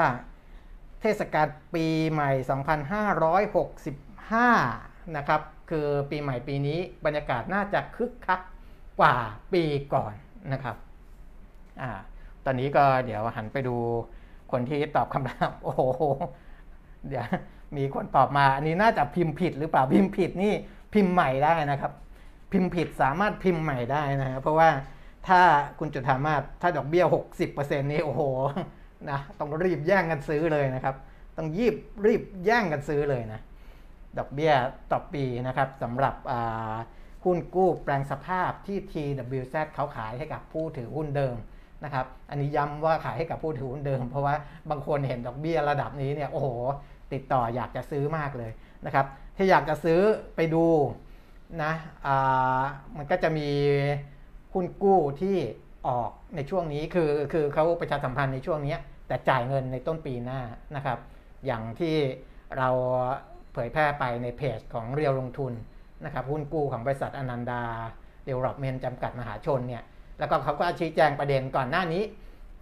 [1.03, 2.31] เทศกาลปีใหม่
[4.49, 8.41] 2565 นะครับ คือปีใหม่ปีนี้บรรยากาศน่าจะคึกคัก
[9.01, 9.17] กว่า
[9.53, 10.15] ปีก่อน
[10.53, 10.77] นะครับ
[11.83, 11.91] อ่า
[12.45, 13.77] ตอนนี้ก็เดี๋ยวหันไปดู
[14.53, 15.83] คนที่ตอบคำถามโอ้โห
[17.09, 17.27] เดี๋ยว
[17.77, 20.55] มีคนตอบมา อันนี้น่าจะพิมพ์ผิดหรือเปล่าพิมพ์ผิดนี่
[20.95, 21.93] พิมพ์ใหม่ได้นะครับ
[22.53, 24.69] พิมพ์ผิดสามารถพิมพ์ใหม่ได้นะครับเพราะว่า
[25.29, 25.41] ถ้า
[25.79, 27.05] คุณจุธามาศถ้าดอกเบี้ย
[27.45, 28.23] 60%นี้โอ้โห
[29.11, 30.97] นะต้องรีบแย่งกันซื้อเลยนะครับ
[31.37, 31.75] ต้องยีบ
[32.07, 33.41] รีบแย่งกันซื้อเลยนะ
[34.19, 34.53] ดอกเบี้ย
[34.93, 36.15] ต่อปีนะครับสำหรับ
[37.25, 41.37] หุ้นกู้แปลงสภาพที่ TWZ เขาขายให้กับผู้ถือหุ้นเดิม
[41.85, 44.35] นะครับ อันนี้ย้ำว่าขายให้กับผู้ถือหุ้นเดิม เพราะว่า
[44.71, 46.49] บางคนเห็นดอกเบี้ยระดับนี้เนี่ยโอ้โห
[47.13, 48.53] ติดต่ออยากจะซื้อมากเลย
[48.87, 50.01] นะครับ ถ้าอยากจะซื้อ
[50.37, 50.65] ไปดู
[51.63, 51.73] นะ
[52.97, 53.49] มันก็จะมี
[54.55, 55.37] หุ้นกู้ที่
[55.89, 58.77] ออกในช่วงนี้คือคือเขาประชาสัมพันธ์ในช่วงนี้
[59.13, 60.41] แต่จ่ายเงินในต้นปีหน้า
[60.77, 60.99] นะครับ
[61.47, 61.97] อย่างที่
[62.59, 62.69] เรา
[63.53, 65.53] เผยแพร่ไปในเพจของเรียวลงทุน
[66.05, 67.63] นะครับหุ้นกู้ของบริษัทอนันดา
[68.25, 69.83] เดเวลลอปเมนต์จำกัดมหาชนเนี่ย
[70.19, 72.03] แล้วก็เขาก็ชี้แจงประเด็นก่อนหน้านี้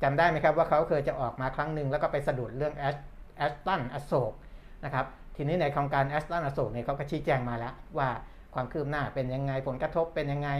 [0.03, 4.33] จำได้ไหมครับว่าเขาเคยจะออกมาครั้งหนึ่งแล้วก็ไปสะดุดเรื่องแอสตันอโศก
[4.85, 8.09] นะครับทีนี้ในโครงการแอสตันอโศกเนี่ยเขาก็ชี้แจงมาแล้วว่า
[8.55, 10.51] ความคืบหน้าเป็นยังไงผลกระทบเป็นยังไง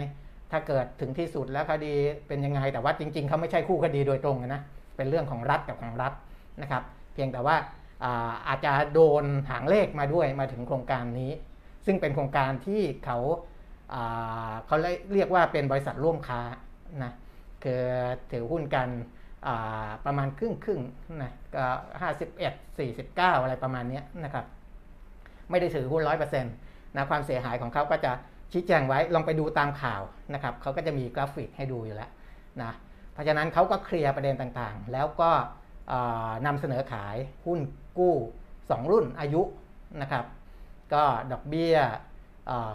[0.51, 1.93] ถ้าเกิดถึงที่สุดแล้วคดี
[2.27, 4.61] เป็นยังไงแต่ว่าจริง ๆเขาไม่ใช่คู่คดีโดยตรงนะ
[5.01, 6.13] เป็นเรื่องของรัฐกับของรัฐ
[6.61, 6.83] นะครับ
[7.13, 7.55] เพียงแต่ว่า
[8.47, 11.31] อาจจะโดนหางเลขมาด้วยมาถึงโครงการนี้
[11.85, 13.17] ซึ่งเป็นโครงการที่เขา
[14.65, 14.77] เขา
[15.13, 16.41] เรียกว่าเป็นบริษัทร่วมค้า
[17.03, 17.11] นะ
[17.63, 17.81] คือ
[18.31, 18.89] ถือหุ้นกัน
[20.05, 20.81] ประมาณครึ่งครึ่ง
[21.21, 21.65] นะก็
[22.01, 24.45] ห้าสิบเอ็ดสี่สิบเก้าอะไรประมาณนี้นะครับ
[25.49, 26.53] ไม่ได้ถือหุ้นร้อยเปอร์เซ็นต์
[26.95, 28.11] นะความเสียหายของเขาก็จะ
[28.51, 30.01] ชี้แจงไว้ลองไปดูตามข่าว
[30.33, 32.09] นะครับเขาก็จะมีกราฟิกให้ดูอยู่แล้ว
[32.61, 32.71] นะ
[33.13, 35.31] เพราะฉะนั้นเขาก็เคลียร์ประเด็นต่างๆ แล้วก็
[36.45, 37.59] นำเสนอขายหุ้น
[37.97, 38.15] กู้
[38.53, 39.41] 2 รุ่นอายุ
[40.01, 40.25] นะครับ
[40.93, 41.75] ก็ดอกเบี้ย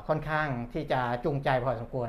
[0.08, 2.08] ค่อนข้างที่จะจูงใจพอสมควร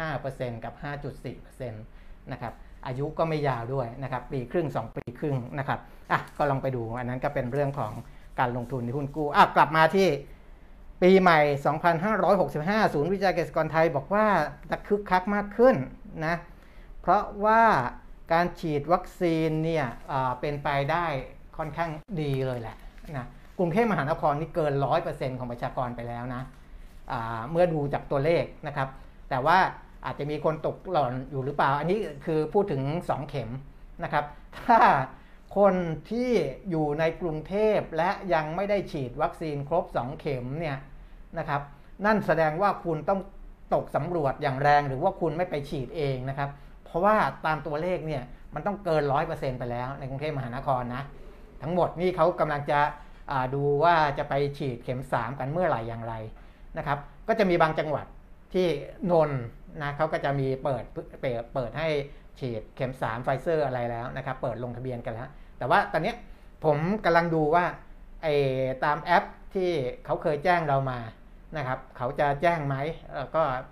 [0.00, 0.74] 4.5%กับ
[1.22, 2.54] 5.4%นะครับ
[2.86, 5.80] อายุก็ไม่ยาวด้วยนะครับ ปีครึ่ง 2 ปีครึ่งนะครับ
[6.12, 7.92] อะ ก็ลองไปดู อันนั้นก็เป็นเรื่องของ
[8.40, 10.08] การลงทุนในหุ้นกู้ อะ กลับมาที่
[11.02, 11.38] ปีใหม่
[12.16, 14.26] 2565 ศูนย์วิจัยเกษตรกรไทยบอกว่า
[14.70, 15.76] จะคึกคักมากขึ้น
[16.26, 16.36] นะ
[17.04, 17.62] เพราะว่า
[18.32, 19.86] การฉีดวัคซีนเนี่ย
[20.40, 21.06] เป็นไปได้
[21.56, 21.90] ค่อนข้าง
[22.20, 22.76] ดีเลยแหละ
[23.16, 23.26] นะ
[23.58, 24.72] กรุงเทพมหานครนี่เกิน
[25.06, 26.42] 100%ของประชากรไปแล้วนะ
[27.50, 28.88] เมื่อดูจากตัวเลขนะครับ
[29.30, 29.58] แต่ว่า
[30.04, 33.50] อาจจะมีคนตกหล่นอยู่หรือเปล่า อันนี้คือพูดถึง 2 เข็ม
[34.04, 34.24] นะครับ
[34.66, 34.80] ถ้า
[35.56, 35.74] คน
[36.10, 36.30] ที่
[36.70, 40.76] อยู่ในกรุงเทพและยังไม่ได้ฉีดวัคซีนครบ 2 เข็มเนี่ย
[41.38, 41.62] นะครับ
[42.06, 43.20] นั่นแสดงว่าคุณต้อง
[43.74, 46.50] ตกสำรวจอย่างแรงหรือว่าคุณไม่ไปฉีดเองนะครับ
[46.94, 48.22] ราะว่าตามตัวเลขเนี่ย
[48.54, 51.02] มันต้องเกิน100%ไปแล้วในกรุงเทพมหานครนะ
[51.62, 52.80] ทั้งหมดนี่เขากำลังจะ
[53.54, 56.14] ดูว่าจะไปฉีดเข็ม 3 กันเมื่อไหร่อย่างไร
[56.78, 58.06] นะครับ ก็จะมีบางจังหวัด
[58.54, 58.66] ที่
[59.10, 59.30] นน
[59.82, 60.84] นะเขาก็จะมีเปิด
[61.22, 61.88] เปิดเปิดให้
[62.38, 65.28] ฉีดเข็ม3ไฟเซอร์อะไรแล้วนะครับ เปิดลงทะเบียนกันแล้ว
[65.58, 66.14] แต่ว่าตอนนี้
[66.64, 67.64] ผมกำลังดูว่า
[68.22, 68.34] ไอ้
[68.84, 69.70] ตามแอปที่
[70.04, 70.98] เขาเคยแจ้งเรามา
[71.56, 72.76] นะครับ เขาจะแจ้งไหม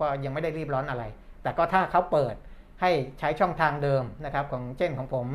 [0.00, 1.04] ก็ยังไม่ได้รีบร้อนอะไร
[1.42, 2.34] แต่ก็ถ้าเขาเปิด
[2.82, 5.26] ให้ใช้ช่องทางเดิมนะครับของเช่นของผม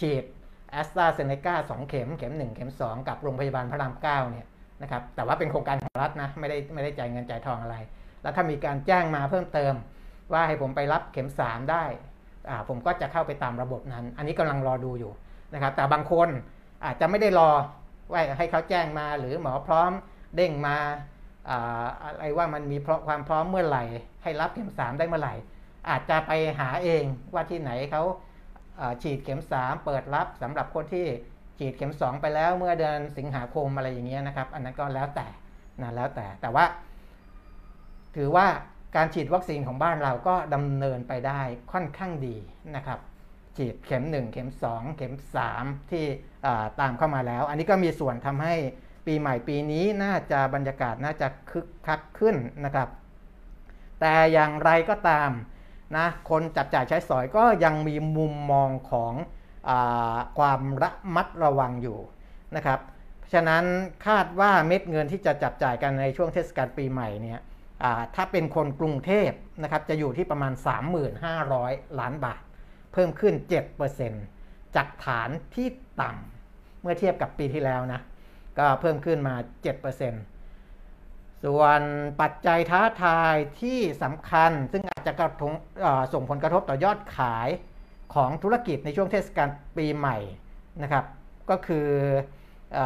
[0.00, 0.24] ฉีด
[0.70, 4.46] แอสตราเซเนกา2เข็มเข็ม 1 เข็ม 2 กับโรงพยาบาลพระราม9เนี่ย
[4.82, 7.76] นะครับแต่ว่าเป็นโครงการของรัฐนะไม่ได้ไม่ได้จ่ายเงินจ่ายทองอะไร
[8.22, 9.74] แล้วถ้ามีการแจ้งมาเพิ่มเติม
[10.32, 11.84] ว่าให้ผมไปรับเข็ม 3 ได้
[12.48, 15.12] อ่าผมก็จะเข้าไปตามระบบนั้น อันนี้กำลังรอดูอยู่
[15.54, 16.28] นะครับแต่บางคน
[16.84, 17.50] อาจจะไม่ได้รอ
[18.12, 19.90] ว่าให้เขาแจ้งมาหรือหมอพร้อม
[20.36, 20.76] เด้งมา
[22.02, 23.84] อะไรว่ามันมีความพร้อมเมื่อไหร่
[24.22, 25.34] ให้รับเข็ม 3 ได้เมื่อไหร่
[25.88, 28.02] อาจจะไปหาเองว่าที่ไหนเขา
[29.02, 31.06] ฉีดเข็ม 3 เปิดรับสำหรับคนที่
[31.58, 35.26] ฉีดเข็ม 2 ไปแล้วเมื่อเดือนสิงหาคมอะไรอย่างเงี้ยนะครับ อันนั้นก็แล้วแต่
[35.82, 36.64] นะแล้วแต่แต่ว่า
[38.16, 38.46] ถือว่า
[38.96, 41.40] การฉีดวัคซีนของบ้านเราก็ดำเนินไปได้
[41.72, 42.36] ค่อนข้างดี
[42.76, 42.98] นะครับ
[43.56, 45.14] ฉีดเข็ม 1 เข็ม 2 เข็ม
[45.52, 46.04] 3 ที่
[46.80, 48.54] ตามเข้ามาแล้ว อันนี้ก็มีส่วนทำให้
[49.06, 52.88] ปีใหม่ปีนี้น่าจะบรรยากาศน่าจะคึกคักขึ้นนะครับ
[54.00, 55.30] แต่อย่างไรก็ตาม
[55.96, 59.14] นะคนจับจ่ายใช้สอยก็ยังมีมุมมองของ
[59.68, 59.70] อ
[60.38, 61.98] ความระมัดระวังอยู่
[62.56, 62.80] นะครับ
[63.32, 63.64] ฉะนั้น
[64.06, 67.40] คาดว่าเม็ดเงินที่จะจับจ่ายกันในช่วงเทศกาลปีใหม่เนี่ย
[68.14, 69.30] ถ้าเป็นคนกรุงเทพ
[69.62, 70.52] นะครับจะอยู่ที่ประมาณ
[71.26, 72.40] 3,500 ล้านบาท
[72.92, 74.12] เพิ่มขึ้น7%น
[74.76, 75.68] จากฐานที่
[76.00, 78.00] ต่ำเมื่อเทียบกับปีที่แล้วนะ
[78.58, 79.34] ก็เพิ่มขึ้นมา
[79.90, 80.31] 7%
[81.44, 81.80] ส่วน
[82.20, 85.52] ปัจจัยท้าทายที่สำคัญ ซึ่งอาจจะกระทง
[86.12, 87.48] ส่งผลกระทบต่อยอดขาย
[88.14, 90.18] ของธุรกิจในช่วงเทศกาลปีใหม่
[90.82, 91.04] นะครับ
[91.50, 91.88] ก็คือ
[92.76, 92.78] อ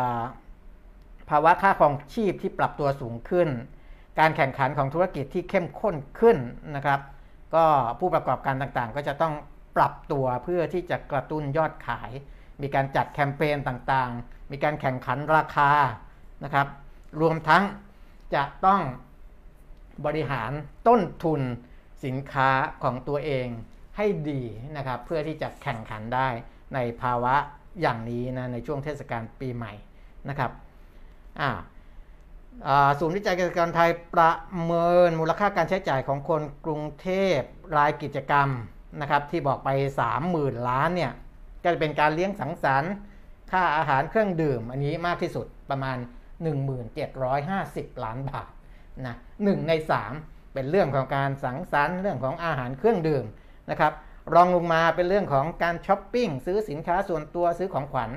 [1.30, 3.48] ภาวะค่าครองชีพที่ปรับตัวสูงขึ้น
[4.18, 6.36] การแข่งขันของธุรกิจที่เข้มข้นขึ้น
[6.76, 7.00] นะครับ
[7.54, 7.64] ก็
[8.00, 9.34] ผู้ประกอบการต่างๆ ก็จะต้อง
[9.76, 12.10] ปรับตัวเพื่อที่จะกระตุ้นยอดขาย
[12.62, 15.70] มีการจัดแคมเปญต่างๆ มีการแข่งขันราคา
[16.44, 16.66] นะครับ
[17.20, 17.62] รวมทั้ง
[18.34, 18.82] จะต้อง
[20.06, 20.50] บริหาร
[20.88, 21.40] ต้นทุน
[22.04, 22.50] สินค้า
[22.82, 23.48] ของตัวเอง
[23.96, 24.42] ให้ดี
[24.76, 26.28] นะครับ เพื่อที่จะแข่งขันได้
[26.74, 27.34] ในภาวะ
[27.80, 29.72] อย่างนี้นะในช่วงเทศกาลปีใหม่
[30.28, 30.50] นะครับ
[31.40, 31.50] อ่า
[32.98, 34.32] ศูนย์วิจัยเกษตรกรไทยประ
[34.64, 37.40] เมินมูลค่าการใช้จ่ายของคนกรุงเทพ
[37.76, 38.48] รายกิจกรรม
[39.00, 39.70] นะครับ ที่บอกไป
[40.18, 41.12] 30,000 ล้านเนี่ย
[41.62, 42.92] ก็จะเป็นการเลี้ยงสังสรรค์
[43.52, 45.96] ค่าอาหารเครื่องดื่ม อันนี้มากที่สุดประมาณ
[46.42, 48.50] 1750 ล้านบาท
[49.06, 49.72] นะหใน
[50.12, 53.24] 3 เป็นเรื่องของการสังสรรค์เรื่องของอาหารเครื่องดื่ม
[53.70, 53.92] นะครับ
[54.34, 58.10] รองลงมาเป็นเรื่องของการช้อปปิ้งซื้อสินค้าส่วนตัวซื้อของขวัญ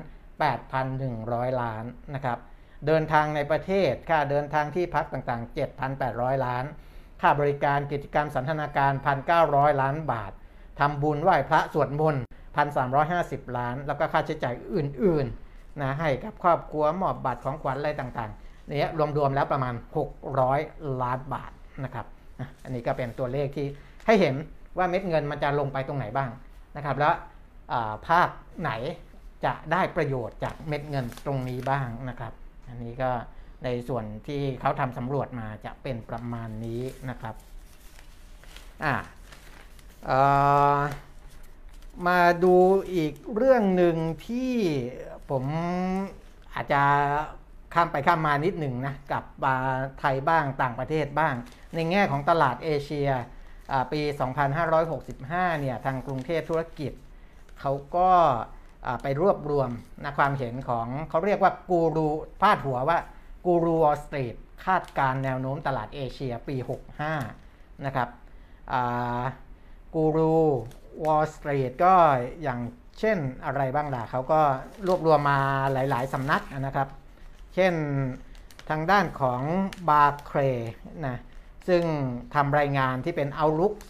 [0.78, 2.38] 8,100 ล้านนะครับ
[2.86, 5.56] เดินทางในประเทศค่าเดินทางที่พักต่างๆ
[5.94, 6.64] 7,800 ล้าน
[7.20, 8.92] ค่าบริการกิจกรรมสันทนาการ
[9.36, 10.32] 1,900 ล้านบาท
[10.80, 12.22] ทำบุญไหว้พระสวดมนต์
[12.90, 15.49] 1,350 ล้าน แล้วก็ค่าใช้จ่ายอื่นๆ
[15.80, 19.74] นะให้กับครอบครัวมอบบัตรของขวัญอะไรต่างๆเนี้รวมๆแล้วประมาณ
[20.36, 21.52] 600 ล้านบาท
[21.84, 22.06] นะครับ
[22.64, 23.66] อันนี้ก็เป็นตัวเลขที่
[24.06, 24.34] ให้เห็น
[24.78, 26.30] ว่าเม็ดเงินมันจะลงไปตรงไหนบ้าง
[26.76, 27.14] นะครับ แล้ว
[28.08, 28.28] ภาค
[28.62, 28.72] ไหน
[29.44, 32.32] จะได้ประโยชน์จากเม็ดเงินตรงนี้บ้างนะครับ
[32.68, 33.10] อันนี้ก็
[33.64, 37.34] ในส่วนที่เขาทำสำรวจมาจะเป็นประมาณนี้นะครับ
[38.84, 38.94] อ่า
[42.06, 42.56] มาดู
[42.94, 43.96] อีกเรื่องหนึ่ง
[44.26, 44.54] ที่
[45.30, 45.44] ผม
[46.54, 46.82] อาจจะ
[47.74, 49.24] ข้ามไปข้ามมานิดหนึ่งนะกับ
[50.00, 51.34] ไทยบ้างต่างประเทศบ้าง
[51.74, 53.08] ในแง่ของตลาดเอเชีย
[53.92, 54.00] ปี
[54.80, 56.92] 2565 เนี่ยทางกรุงเทพธุรกิจ
[57.60, 58.10] เขาก็
[59.02, 59.70] ไปรวบรวม
[60.04, 62.08] นะความเห็นของเขาเรียกว่ากูรู
[62.40, 62.98] พาดหัวว่า
[63.46, 66.56] กูรูวอลสตรีทคาดการแนวโน้มตลาดเอเชียปี
[67.20, 68.08] 65 นะครับ
[69.94, 70.34] กูรู
[71.04, 71.94] วอลสตรีทก็
[72.42, 72.60] อย่าง
[73.00, 74.40] เช่นอะไรบ้างล่ะเขาก็
[74.86, 75.38] รวบรวมมา
[75.72, 76.88] หลาย ๆสำนักนะครับ
[77.54, 77.72] เช่น
[78.70, 79.42] ทางด้านของ
[79.88, 80.40] บาร์เคร
[81.06, 81.16] นะ
[81.68, 81.82] ซึ่ง
[82.34, 83.86] ทำรายงานที่เป็น Outlook 2022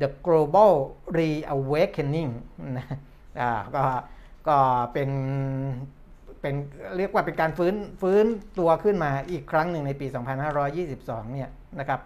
[0.00, 0.72] The Global
[1.16, 2.32] Reawakening
[2.76, 2.86] นะ
[3.74, 3.84] ก็
[4.48, 4.58] ก็
[4.92, 5.10] เป็น
[6.40, 6.54] เป็น
[6.96, 8.24] เรียกว่าเป็นการฟื้นฟื้น
[8.58, 10.06] ตัวขึ้นมาอีกครั้งหนึ่งในปี
[10.70, 11.50] 2522 เนี่ย
[11.80, 12.00] นะครับ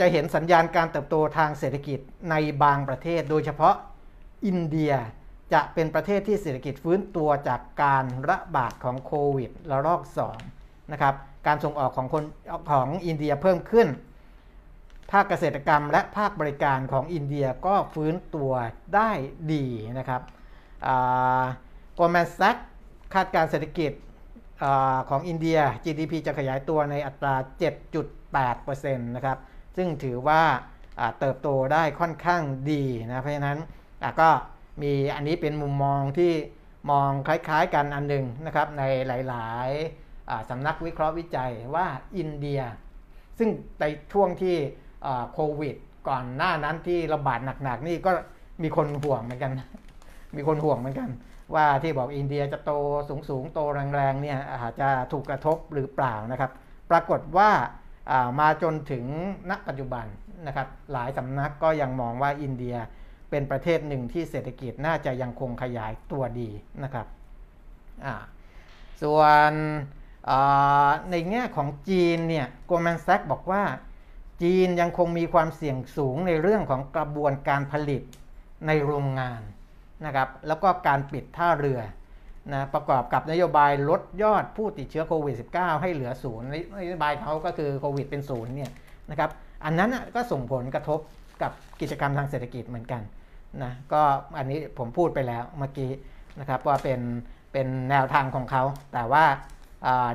[0.00, 1.98] จะเห็นสัญญาณการเติบโตทางเศรษฐกิจ
[2.30, 3.74] ในบางประเทศ โดยเฉพาะ
[4.46, 4.92] อินเดีย
[5.52, 10.02] จะเป็นประเทศที่เศรษฐกิจฟื้นตัวจากการระบาดของโควิดระลอก
[10.46, 11.14] 2นะครับ
[11.46, 12.24] การส่งออกของคน
[12.70, 13.88] ของอินเดียเพิ่มขึ้น
[15.12, 18.52] ภาคเกษตรกรรมและภาคบริการของอินเดียก็ฟื้นตัว
[18.94, 19.10] ได้
[19.52, 19.66] ดี
[19.98, 20.22] นะครับ
[21.94, 22.56] โกลแมนแซก
[23.14, 23.92] คาดการเศรษฐกิจ
[24.62, 24.66] อ
[25.10, 27.34] ของอินเดีย GDP จะขยายตัวในอัตรา
[28.10, 29.38] 7.8%นะครับ
[29.76, 30.42] ซึ่งถือว่า
[31.18, 33.58] เติบโตได้ค่อนข้างดีนะเพราะฉะนั้น
[34.20, 34.30] ก็
[34.82, 36.32] มีอันนี้เป็นมุมมองที่
[36.90, 38.82] มองคล้ายๆกันอันหนึ่งนะครับใน
[39.28, 41.86] หลายๆสำนักวิเคราะห์วิจัยว่า
[42.18, 42.60] อินเดีย
[43.38, 43.48] ซึ่ง
[43.80, 44.56] ในช่วงที่
[45.32, 45.76] โควิด
[46.08, 48.10] ก่อนหน้านั้นที่ระบาดหนักๆนี่ก็
[48.62, 49.52] มีคนห่วงเหมือนกัน
[50.36, 51.10] มีคนห่วงเหมือนกัน
[51.54, 52.72] ว่าที่บอกอินเดียจะโต
[53.28, 56.50] สูงๆ โตแรงๆเนี่ยอาจจะถูกกระทบหรือเปล่านะครับ
[56.90, 57.50] ปรากฏว่า
[58.40, 59.04] มาจนถึง
[59.50, 60.06] ณปัจจุบัน
[60.46, 62.76] นะครับหลายสำนักก็ยังมองว่าอินเดีย
[63.30, 66.50] เป็นประเทศหนึ่งที่เศรษฐกิจน่าจะยังคงขยายตัวดี
[66.84, 67.06] นะครับ
[69.02, 69.52] ส่วน
[71.10, 73.62] ในแง่ของจีนเนี่ยโกลแมนแซกบอกว่า
[74.42, 78.02] จีนยังคงมีความเสี่ยงสูงในเรื่องของกระบวนการผลิต
[78.66, 79.42] ในโรงงาน
[80.06, 81.80] นะครับแล้วก็การปิดท่าเรือ
[82.52, 86.46] นะประกอบกับนโยบายลดยอดผู้ติดเชื้อโควิด -19 ให้เหลือศูนย์
[86.78, 88.70] นโยบายเขาก็คือโควิดเป็นศูนย์เนี่ย
[89.10, 89.30] นะครับ
[89.64, 91.00] อันนั้นก็ส่งผลกระทบ
[91.42, 93.02] กับกิจกรรมทางเศรษฐกิจเหมือนกัน
[93.62, 94.02] นะก็
[94.38, 95.90] อันนี้ผมพูดไปแล้วเมื่อกี้
[96.40, 97.00] นะครับว่าเป็น
[97.52, 98.62] เป็นแนวทางของเขา
[98.92, 99.24] แต่ว่า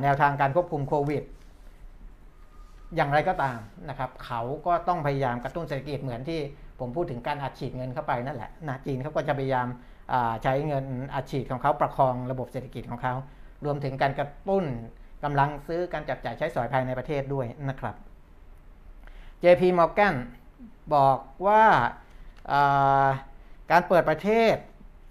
[0.03, 1.23] แนวทางการควบคุมโควิด
[2.95, 3.59] อย่างไรก็ตาม
[3.89, 6.39] นะครับเขาก็ต้องพยายามกระตุ้นเศรษฐกิจเหมือนที่
[6.80, 9.67] ผมพูดถึงการอัดฉีดเงินเข้าไปนั่นแหละนะจีนเขาก็จะพยายาม
[10.43, 13.14] ใช้เงินอัดฉีดของเขาประคองระบบเศรษฐกิจของเขา
[13.66, 14.66] รวมถึงการกระตุ้น
[15.24, 17.95] กำลังซื้อการจับจ่ายใช้สอยภายในประเทศด้วยนะครับ
[19.43, 20.16] JP Morgan
[20.95, 21.64] บอกว่า
[23.72, 24.56] การเปิดประเทศ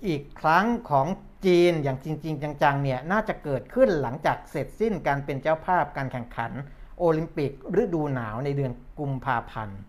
[0.06, 1.06] อีกครั้งของ
[1.46, 6.52] จีนอย่างจริง ๆ จังๆเนี่ยน่าจะเกิดขึ้นหลังจากเสร็จสิ้นการเป็นเจ้าภาพการแข่งขัน
[6.98, 7.50] โอลิมปิก
[7.82, 9.80] ฤดูหนาวในเดือนกุมภาพันธ์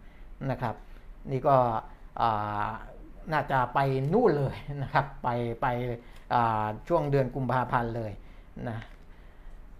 [0.51, 0.75] นะครับ
[1.31, 1.55] นี่ก็
[3.31, 3.79] น่าจะไป
[4.13, 5.29] นู่นเลยนะครับไป
[5.61, 5.67] ไป
[6.87, 8.11] ช่วงเดือนกุมภาพันธ์เลย
[8.69, 8.77] นะ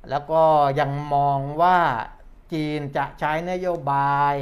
[0.10, 0.44] แล้วก็
[0.80, 1.78] ยังมองว่า
[2.54, 4.36] จีนจะใช้นโยบาย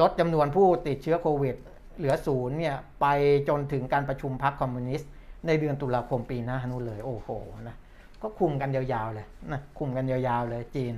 [0.00, 1.56] ลดจำนวนผู้ติดเชื้อโควิด
[1.98, 3.06] เหลือศูนย์เนี่ยไป
[3.48, 5.10] จนถึงการประชุมพรรคคอมมิวนิสต์
[5.46, 7.28] ในเดือนตุลาคมปีหน้านู่นเลย โอ้โห
[7.68, 7.76] นะ
[8.22, 10.94] ก็คุมกันยาวๆเลยนะคุมกันยาวๆเลยจีน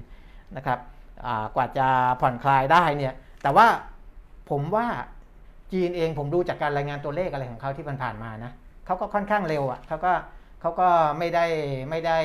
[0.57, 0.79] นะครับ
[1.57, 1.87] กว่าจะ
[2.20, 3.66] ผ่อนคลายได้เนี่ยแต่ว่า
[4.51, 4.87] ผมว่า
[5.73, 8.53] จีนเองผมดูจากการรายงานตัวเลขอะไรของเขาที่ผ่านมานะ
[8.87, 10.12] เขาก็ค่อนข้างเร็วอะเขาก็
[10.61, 11.47] เขาก็ไม่ได้
[11.91, 12.18] ไม่ได้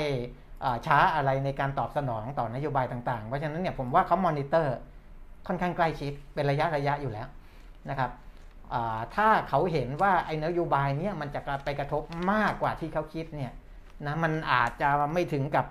[0.85, 4.75] ช้าอะไรในการตอบสนองต่อนโยบายต่างๆ เพราะฉะนั้นเนี่ยผมว่าเขามอนิเตอร์
[5.47, 7.27] ค่อนข้างใกล้ชิดเป็นระยะระยะอยู่แล้ว
[7.89, 8.11] นะครับ
[9.15, 13.51] ถ้าเขาเห็นว่าไอ้นโยบายเนี้มันจะไปกระทบมากกว่าที่เขาคิดเนี่ย
[14.05, 15.65] นะมันอาจจะไม่ถึงกับ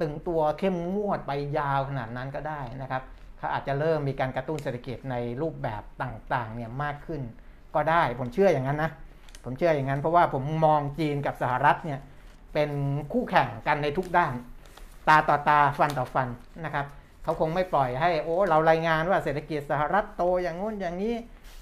[0.00, 3.02] ตึงตัวเข้มงวดไปยาวขนาดนั้นก็ได้นะครับ
[3.40, 7.20] เขาอาจจะเริ่มมีการกระตุ้นเศรษฐกิจในรูปแบบต่างๆเนี่ยมากขึ้น
[7.74, 8.90] ก็ได้ผมเชื่ออย่างนั้นนะ
[9.44, 12.00] ผมเชื่ออย่างนั้นเพราะว่าผมมองจีนกับสหรัฐเนี่ย
[12.54, 12.70] เป็น
[13.12, 14.34] คู่แข่งกันในทุกด้าน
[15.08, 16.28] ตาต่อตาฟันต่อฟัน
[16.64, 16.86] นะครับ
[17.22, 21.14] เขาคงไม่ปล่อยให้โอ้เรารายงานว่าเศรษฐกิจสหรัฐโตอย่างงู้นอย่างนี้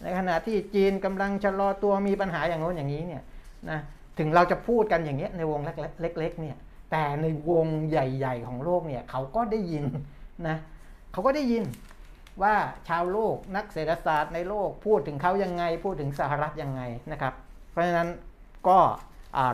[0.02, 3.22] ในขณะที่จีนกำลังชะลอตัวมีปัญหาอย่างงู้นอย่างนี้เนี่ย
[3.70, 3.80] นะ
[4.18, 5.60] ถึงเราจะพูดกันอย่างเงี้ยในวง
[6.00, 6.56] เล็กๆเนี่ย
[6.90, 9.84] แต่ในวงใหญ่ ๆ ของโลกเนี่ยเขาก็ได้ยิน
[10.48, 10.56] นะ
[11.12, 11.64] เขาก็ได้ยิน
[12.42, 12.54] ว่า
[12.88, 16.82] ชาวโลกนักเศรษฐศาสตร์ในโลกพูดถึงเขายังไง พูดถึงสหรัฐยังไง
[17.12, 17.34] นะครับ
[17.70, 18.08] เพราะฉะนั้น
[18.68, 18.78] ก็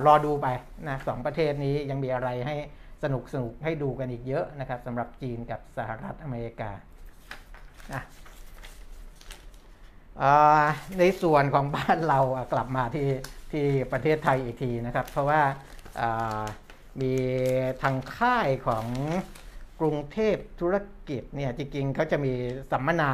[0.06, 0.46] รอดูไป
[0.88, 2.56] นะสองประเทศนี้ยังมีอะไรให้
[3.02, 6.70] สนุกสนุกให้ดูกันอีกเยอะนะครับสำหรับจีนกับสหรัฐอเมริกา
[10.98, 12.20] ในส่วนของบ้านเรา
[12.52, 13.08] กลับมาที่
[13.52, 15.42] ที่ประเทศไทยอีกทีนะครับ เพราะว่า
[17.00, 17.14] มี
[17.82, 18.86] ทางค่ายของ
[19.84, 20.76] รุงเทพธุร
[21.08, 22.32] กิจเนี่ยจริงๆเขาจะมี
[22.72, 23.12] สัมมนา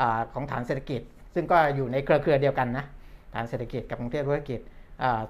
[0.00, 1.02] อของฐานเศรษฐกิจ
[1.34, 2.84] ซึ่งก็อยู่ในเครือเครือเดียวกันนะ
[3.34, 4.60] ฐานเศรษฐกิจกับกรุงเทพธุรกิจ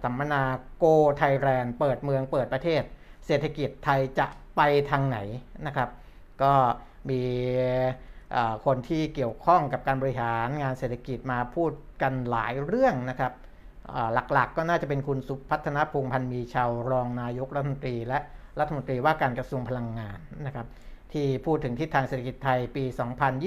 [0.02, 0.42] สัมมนา
[0.78, 0.84] โก
[1.18, 2.82] ไทยแลนด์เปิดเมืองเปิดประเทศ
[3.26, 4.60] เศรษฐกิจไทยจะไป
[4.90, 5.18] ทางไหน
[5.66, 5.88] นะครับ
[6.42, 6.52] ก็
[7.10, 7.22] มี
[8.66, 13.32] คนที่เกี่ยวข้องกับการบริหารงานเศรษฐกิจมาพูดกันหลายเรื่องนะครับ
[14.32, 18.18] หลักๆก็น่าจะเป็นคุณสุพัฒนพงพันธ์มีชาวรองนายกรัฐมนตรีและ
[18.60, 20.66] รัฐมนตรีว่าการกระทรวงพลังงานนะครับ
[21.12, 22.84] ที่พูดถึงทิศทางเศรษฐกิจไทยปี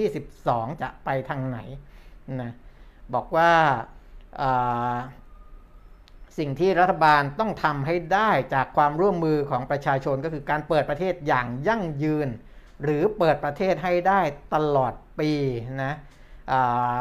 [0.10, 1.60] 2022 จะไปทางไหน
[2.42, 2.52] นะ
[3.14, 3.52] บอกว่า
[6.38, 12.28] สิ่งที่รัฐบาลต้องทำให้ได้จากความร่วมมือของประชาชนก็คือการเปิดประเทศอย่างยั่งยืน
[12.84, 14.22] หรือเปิดประเทศให้ได้
[14.56, 15.32] ตลอดปี
[15.84, 15.94] นะ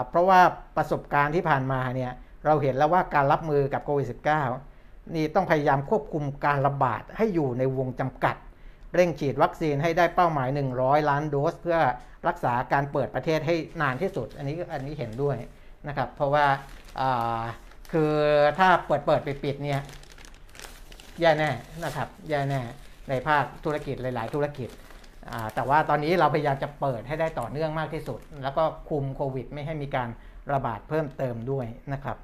[0.08, 0.40] เพราะว่า
[0.76, 2.12] ประสบการณ์ที่ผ่านมาเนี่ย
[2.46, 4.69] เราเห็นแล้วว่าการรับมือกับโควิด -19
[5.14, 8.36] นี่ต้องพยายามควบคุมการระบาดให้อยู่ในวงจำกัด
[8.94, 10.48] เร่งฉีดวัคซีนให้ได้เป้าหมาย
[10.78, 11.78] 100 ล้านโดส เพื่อ
[12.28, 15.36] รักษาการเปิดประเทศให้นานที่สุด อันนี้อันนี้เห็นด้วย
[15.88, 16.44] นะครับ เพราะว่า
[17.92, 18.12] คือ
[18.58, 19.80] ถ้าเปิดเปิดปิดปิดเนี่ย
[21.20, 21.50] แย่แน่
[21.84, 22.60] นะครับแย่แน่
[23.08, 24.68] ในภาคธุรกิจหลาย ๆ ธุรกิจ
[25.54, 30.08] แต่ว่าตอนนี้เราพยายามจะเปิดให้ได้ต่อเนื่องมากที่สุด แล้วก็คุมโควิด ไม่ให้มีการ
[30.52, 32.16] ระบาดเพิ่มเติมด้วยนะครับ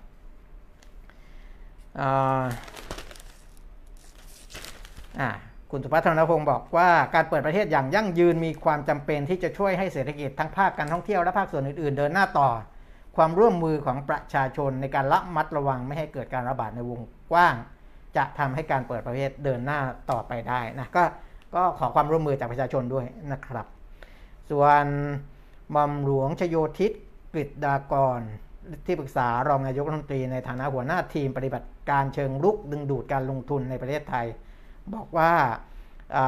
[5.71, 12.49] คุณสุพัฒนพงศ์บอกว่าการเปิดประเทศอย่างยั่งยืนมีความจำเป็นที่จะช่วยให้เศรษฐกิจทั้งภาคการท่องเที่ยวและภาคส่วนอื่นๆ เดินหน้าต่อ
[13.17, 17.01] ความร่วมมือของประชาชนในการละมัดระวังไม่ให้เกิดการระบาดในวง
[17.33, 17.55] กว้าง
[18.17, 19.79] จะทำให้การเปิดประเทศเดินหน้า
[20.11, 21.05] ต่อไปได้นะก็
[21.55, 23.67] ก็ขอความร่วมมือจากประชาชนด้วยนะครับ
[24.51, 24.85] ส่วน
[25.75, 26.93] มอมหลวงชโยทิศ
[27.33, 28.21] กฤษดากร
[28.87, 34.27] ที่ปรึกษารองนายกรัฐมนตรีในฐานะหัวหน้าทีมปฏิบัติการเชิงรุกดึงดูดการลงทุนในประเทศไทย
[34.95, 35.33] บอกว่า
[36.17, 36.19] อ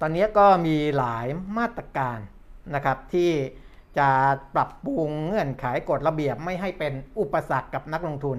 [0.00, 1.26] ตอนนี้ก็มีหลาย
[1.58, 2.18] มาตรการ
[2.74, 3.30] นะครับที่
[3.98, 4.10] จะ
[4.54, 8.38] ปรับปรุงเงื่อนไขกฎระเบียบไม่ให้เป็นอุปสรรคกับนักลงทุน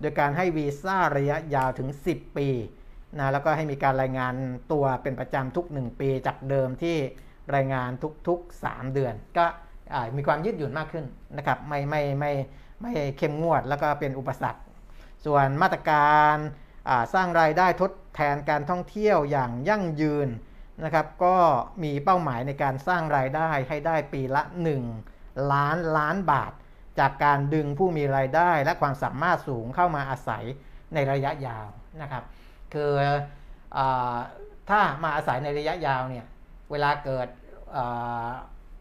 [0.00, 2.48] โดยการให้วีซ่าระยะยาวถึง 10 ปี
[3.18, 4.34] นะแล้วก็ให้มีการรายงาน
[4.72, 6.96] ตัวเป็นประจำทุก 1 ปีจากเดิมที่
[7.54, 7.90] รายงาน
[8.28, 9.46] ทุกๆ 3 เดือน ก็
[10.16, 11.04] มีความยืดหยุ่นมากขึ้น
[11.36, 12.32] นะครับไม่ไม่ไม่
[12.82, 14.62] ไม่เข้มงวดแล้วก็เป็นอุปสรรค
[15.24, 16.36] ส่วนมาตรการ
[17.14, 20.28] สร้างรายได้ทดแทนการท่องเที่ยวอย่างยั่งยืน
[20.84, 21.36] นะครับก็
[21.82, 24.42] มีเป้าหมายในการสร้างรายได้ให้ได้ปีละ
[24.98, 26.52] 1 ล้านล้านบาท
[26.98, 30.44] จากการดึงผู้มีรายได้และความสามารถสูงเข้ามาอาศัย
[30.94, 31.66] ในระยะยาว
[32.02, 32.24] นะครับ
[32.74, 32.92] คือ
[33.76, 33.78] อ
[34.70, 36.24] ถ้ามาอาศัยในระยะยาวเนี่ย
[36.70, 37.28] เวลาเกิด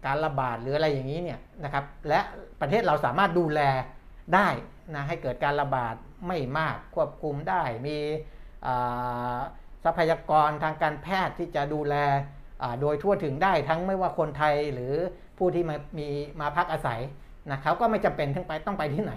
[0.06, 2.20] การระบาดหรืออะไรอย่างนี้เนี่ยนะครับและ
[2.62, 3.62] ประเทศเราสามารถดูแล
[4.36, 4.48] ได้
[4.96, 5.96] นะให้เกิดการระบาด
[6.28, 7.98] ไม่มากควบคุมได้มี
[9.84, 11.96] ทรัพยากรทางการแพทย์ที่จะดูแล
[12.82, 14.94] โดยทั่วถึงได้ทั้งไม่ว่าคนไทยหรือ
[15.38, 16.08] ผู้ที่มามี
[16.42, 17.02] มาพักอาศัย
[17.50, 19.14] นะเขาก็ไม่จำเป็นต้องไปต้องไปที่ไหน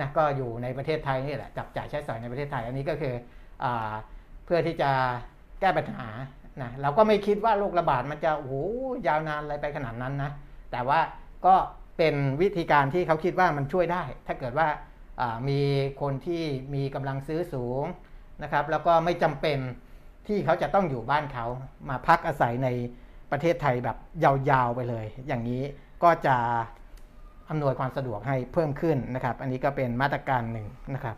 [0.00, 3.14] นะก็อยู่ในประเทศไทยนี่แหละจับจ่ายใช้สอยในประเทศไทย อันนี้ก็คือ
[3.64, 3.66] อ
[4.44, 4.90] เพื่อที่จะ
[5.60, 6.08] แก้ปัญหา
[6.62, 8.54] นะเราก็ไม่คิดว่าโรคระบาดมันจะโอ้โห
[9.06, 10.30] ยาวนานอะไรไปขนาดนั้นนะ
[10.72, 11.00] แต่ว่า
[11.46, 11.54] ก็
[11.98, 14.68] เป็นวิธีการที่เขาคิดว่ามันช่วยได้ ถ้าเกิดว่า
[15.48, 15.60] มี
[16.00, 16.42] คนที่
[16.74, 17.84] มีกำลังซื้อสูง
[18.42, 19.58] นะครับ แล้วก็ไม่จำเป็น
[20.28, 21.46] ที่เขาจะต้องอยู่บ้านเขา
[21.88, 22.68] มาพักอาศัยใน
[23.30, 25.62] ประเทศไทยแบบยาวๆไปเลย อย่างนี้
[26.02, 26.36] ก็จะ
[27.50, 31.16] อำนวยความสะดวกให้เพิ่มขึ้นนะครับ อันนี้ก็เป็นมาตรการหนึ่งนะครับ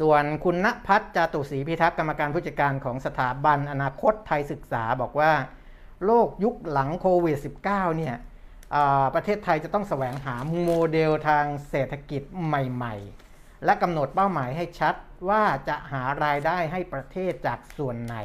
[0.00, 5.32] ส่วนคุณณพัฒน์จาตุศรีพิทักษ์กรรมการผู้จัดการของสถาบันอนาคตไทยศึกษาบอกว่า
[6.04, 8.14] โลกยุคหลังโควิด -19 เนี่ย
[9.14, 12.94] ประเทศไทยจะต้องแสวงหาโมเดลทางเศรษฐกิจใหม่
[13.30, 14.94] ๆ และกำหนดเป้าหมายให้ชัด
[15.28, 18.16] ว่าจะหารายได้ให้ประเทศจากส่วนไหน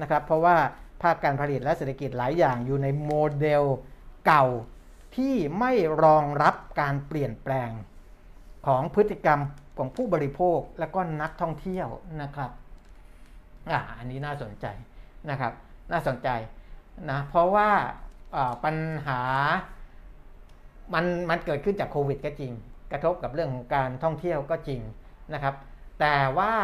[0.00, 0.56] นะครับเพราะว่า
[1.02, 3.64] ภาคการผลิตและเศรษฐกิจหลายอย่างอยู่ในโมเดล
[4.26, 4.46] เก่า
[5.16, 5.72] ที่ไม่
[6.02, 7.70] รองรับการเปลี่ยนแปลง
[8.66, 9.40] ของพฤติกรรม
[9.80, 11.88] ของผู้บริโภคและก็นักท่องเที่ยว
[12.22, 12.50] นะครับ
[13.70, 14.66] อ่าอันนี้น่าสนใจ
[15.30, 15.52] นะครับ
[15.92, 16.28] น่าสนใจ
[17.10, 17.70] นะเพราะว่า
[18.64, 18.76] ปัญ
[19.06, 19.20] หา
[20.94, 22.52] มันมันเกิดขึ้นจากโควิดก็จริง
[22.92, 24.80] กระทบกับเรื่องของการท่องเที่ยวก็จริง
[25.34, 25.54] นะครับ
[26.00, 26.54] แต่ว่า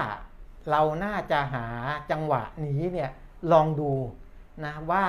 [0.71, 1.67] เราน่าจะหา
[2.11, 3.11] จังหวะนี้เนี่ย
[3.53, 3.93] ลองดู
[4.65, 5.05] นะว่า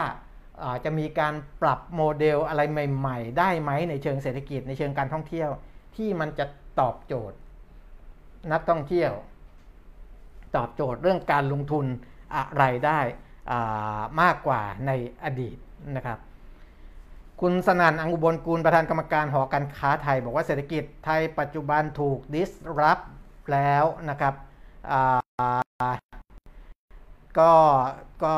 [0.85, 5.49] จะมีการปรับโมเดลอะไรใหม่ ๆ ได้ไหมในเชิงเศรษฐกิจในเชิงการท่องเที่ยว
[5.95, 6.45] ที่มันจะ
[6.79, 7.37] ตอบโจทย์
[8.51, 9.11] นักท่องเที่ยว
[10.55, 11.85] ตอบโจทย์เรื่องการลงทุน
[12.35, 12.99] อะไรได้
[14.21, 14.91] มากกว่าใน
[15.23, 15.57] อดีต
[15.95, 16.19] นะครับ
[17.41, 22.99] คุณสนันอังอุบลกูลประธานกรรมการหอการค้าไทย บอกว่าเศรษฐกิจไทยปัจจุบันถูกดิสรับ
[23.51, 24.33] แล้วนะครับ
[27.39, 27.53] ก็
[28.23, 28.33] ก็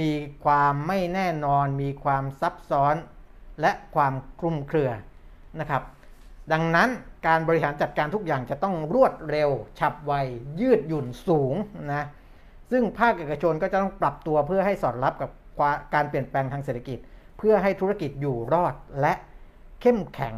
[0.00, 0.10] มี
[0.44, 2.94] ความไม่แน่นอน มีความซับซ้อน
[3.60, 4.90] และความคลุมเครือ
[5.60, 5.82] นะครับ
[6.52, 6.88] ดังนั้น
[7.26, 10.12] การบริหารจัดการทุกอย่างจะต้องรวดเร็ว ฉับไว
[10.60, 11.54] ยืดหยุ่นสูง
[11.92, 12.06] นะ
[12.70, 15.30] ซึ่งภาคเอกชนก็จะต้องปรับตัวเพื่อให้สอดรับกับ
[15.94, 16.98] การเปลี่ยนแปลงทางเศรษฐกิจ
[17.38, 19.12] เพื่อให้ธุรกิจอยู่รอดและ
[19.80, 20.34] เข้มแข็ง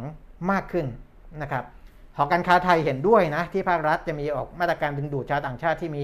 [0.51, 0.85] มากขึ้น
[1.41, 1.63] นะครับ
[2.17, 6.03] หอการค้าไทยเห็นด้วยนะที่ภาครัฐจะมีออกมาตรการดึงดูดชาวต่างชาติที่มี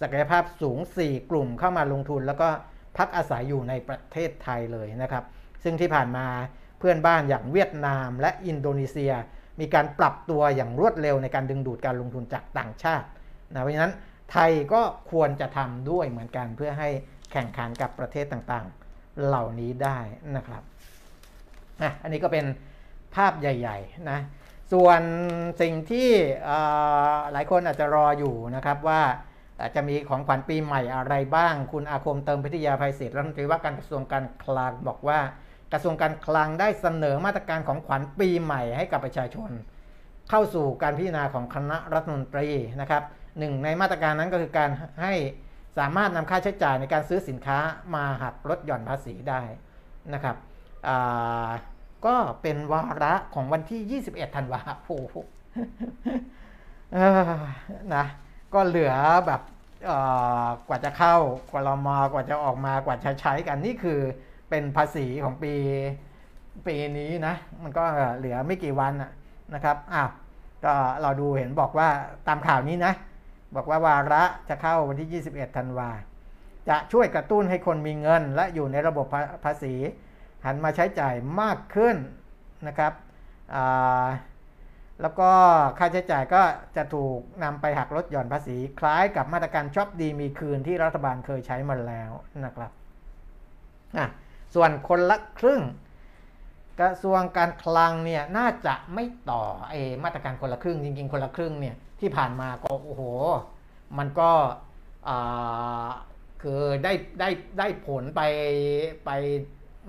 [0.00, 2.48] ศักยภาพสูง 4 กลุ่มเข้ามาลงทุน แล้วก็
[2.96, 5.24] พักอาศัยอยู่ในประเทศไทยเลยนะครับ
[5.64, 6.26] ซึ่งที่ผ่านมา
[6.78, 9.12] เพื่อนบ้านอย่างเวียดนามและอินโดนีเซีย
[9.60, 13.06] มีการปรับตัวอย่างรวดเร็วในการดึงดูดการลงทุนจากต่างชาติ
[13.52, 13.92] นะเพราะฉะนั้น
[14.32, 14.82] ไทยก็
[15.12, 16.88] ควรจะทำด้วยเหมือนกันเพื่อให้
[17.32, 19.98] แข่งขันกับประเทศต่างๆเหล่านี้ได้
[20.36, 20.62] นะครับ
[21.82, 22.44] อะอันนี้ก็เป็น
[23.14, 24.18] ภาพใหญ่ๆนะ
[24.72, 25.00] ส่วน
[25.60, 26.08] สิ่งที่
[27.32, 29.02] หลายคนอาจจะรออยู่นะครับว่า
[29.74, 35.18] จะมีของขวัญปีใหม่อะไรบ้าง คุณอาคมเติมพิทยาภัยศิษย์รัฐมนตรีว่าการกระทรวงการคลังบอกว่า
[35.76, 39.50] ระทรวงการคลังได้เสนอมาตรการของขวัญปีใหม่ให้กับประชาชน
[40.30, 42.48] เข้าสู่การพิจารณาของคณะรัฐมนตรี
[42.80, 43.02] นะครับ
[43.38, 44.70] หนึ่งในมาตรการนั้นก็คือการ
[45.02, 45.14] ให้
[45.78, 47.58] สามารถนำค่าใช้จ่ายในการซื้อสินค้า
[47.94, 49.42] มาหักลดหย่อนภาษีได้
[50.14, 50.36] นะครับ
[52.06, 54.88] ก็เป็นวาระของวันที่ 21 ธันวาค
[55.22, 55.24] ม
[57.94, 58.04] นะ
[58.54, 58.94] ก็เหลือ
[59.26, 59.40] แบบ
[60.68, 61.16] กว่าจะเข้า
[61.50, 64.00] กว่าเรามากว่าจะออกมากว่าจะใช้กันนี่คือ
[64.48, 65.52] เป็นภาษีของปี
[66.66, 67.84] ปีนี้นะ มันก็
[68.16, 68.92] เหลือไม่กี่วัน
[69.54, 70.10] นะครับอ้าว
[70.64, 71.88] ก็เราดูเห็นบอกว่า
[72.28, 72.92] ตามข่าวนี้นะ
[73.56, 75.90] บอกว่าวาระจะเข้าวันที่ 21 ธันวา
[76.68, 79.06] จะช่วยกระตุ้นให้คนมีเงิน และอยู่ในระบบ
[79.44, 79.74] ภาษี
[80.44, 81.96] หันมาใช้จ่ายมากขึ้น
[82.68, 82.92] นะครับ
[85.02, 85.30] แล้วก็
[85.78, 86.42] ค่าใช้จ่ายก็
[86.76, 92.10] จะถูกนำไปหักลดหย่อนภาษี คล้ายกับมาตรการช็อปดีมีคืนที่รัฐบาลเคยใช้มาแล้ว
[92.44, 92.70] นะครับ
[94.54, 95.62] ส่วนคนละครึ่ง
[96.80, 99.74] กระทรวงการคลังเนี่ยน่าจะไม่ต่อไอ
[100.04, 103.02] มาตรการคนละครึ่ง จริง ๆ คนละครึ่งเนี่ยที่ผ่านมาก็โอ้โห
[103.98, 104.30] มันก็
[106.42, 107.28] คือได้ได้
[107.58, 108.22] ได้ผลไป
[109.06, 109.10] ไป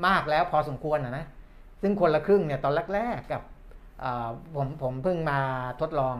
[0.08, 1.26] มากแล้วพอสมควรนะนะ
[1.82, 3.42] ซึ่งคนละครึ่งเนี่ยตอนแรกๆกับ
[4.56, 5.40] ผมผมเพิ่งมา
[5.82, 6.18] ทดลอง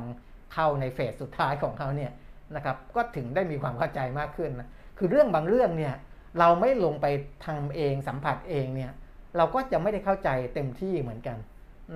[0.54, 2.12] เข้าในเฟสสุดท้ายของเขาเนี่ย
[2.56, 5.94] นะครับก็ถึงได้มีความเข้าใจมากขึ้นนะคือเรื่องบางเรื่องเนี่ย
[6.40, 7.06] เราไม่ลงไป
[7.46, 8.92] ทำเองสัมผัสเองเนี่ย
[9.38, 11.38] เราก็จะไม่ได้เข้าใจเต็มที่เหมือนกัน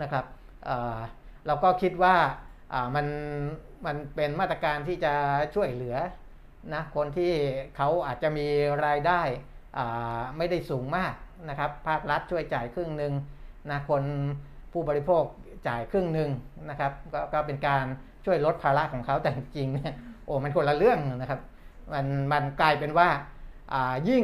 [0.01, 0.25] นะครับ
[1.47, 2.15] เราก็คิดว่า
[2.95, 3.05] มัน
[3.85, 5.13] มันเป็นมาตรการที่จะ
[5.55, 5.97] ช่วยเหลือ
[6.73, 7.31] นะคนที่
[7.75, 8.47] เขาอาจจะมี
[8.85, 9.21] รายได้
[10.37, 11.13] ไม่ได้สูงมาก
[11.49, 13.13] นะครับภาครัฐช่วยจ่ายครึ่งหนึ่ง
[13.71, 14.03] นะคน
[14.71, 15.23] ผู้บริโภค
[15.67, 16.29] จ่ายครึ่งหนึ่ง
[16.69, 17.85] นะครับกก็เป็นการ
[18.25, 19.93] ช่วยลดภาระของเขาแต่จริงเนี่ย
[20.25, 21.39] โอ้มันคนละเรื่องนะครับ
[21.93, 23.09] มันมันกลายเป็นว่า
[24.09, 24.23] ยิ่ง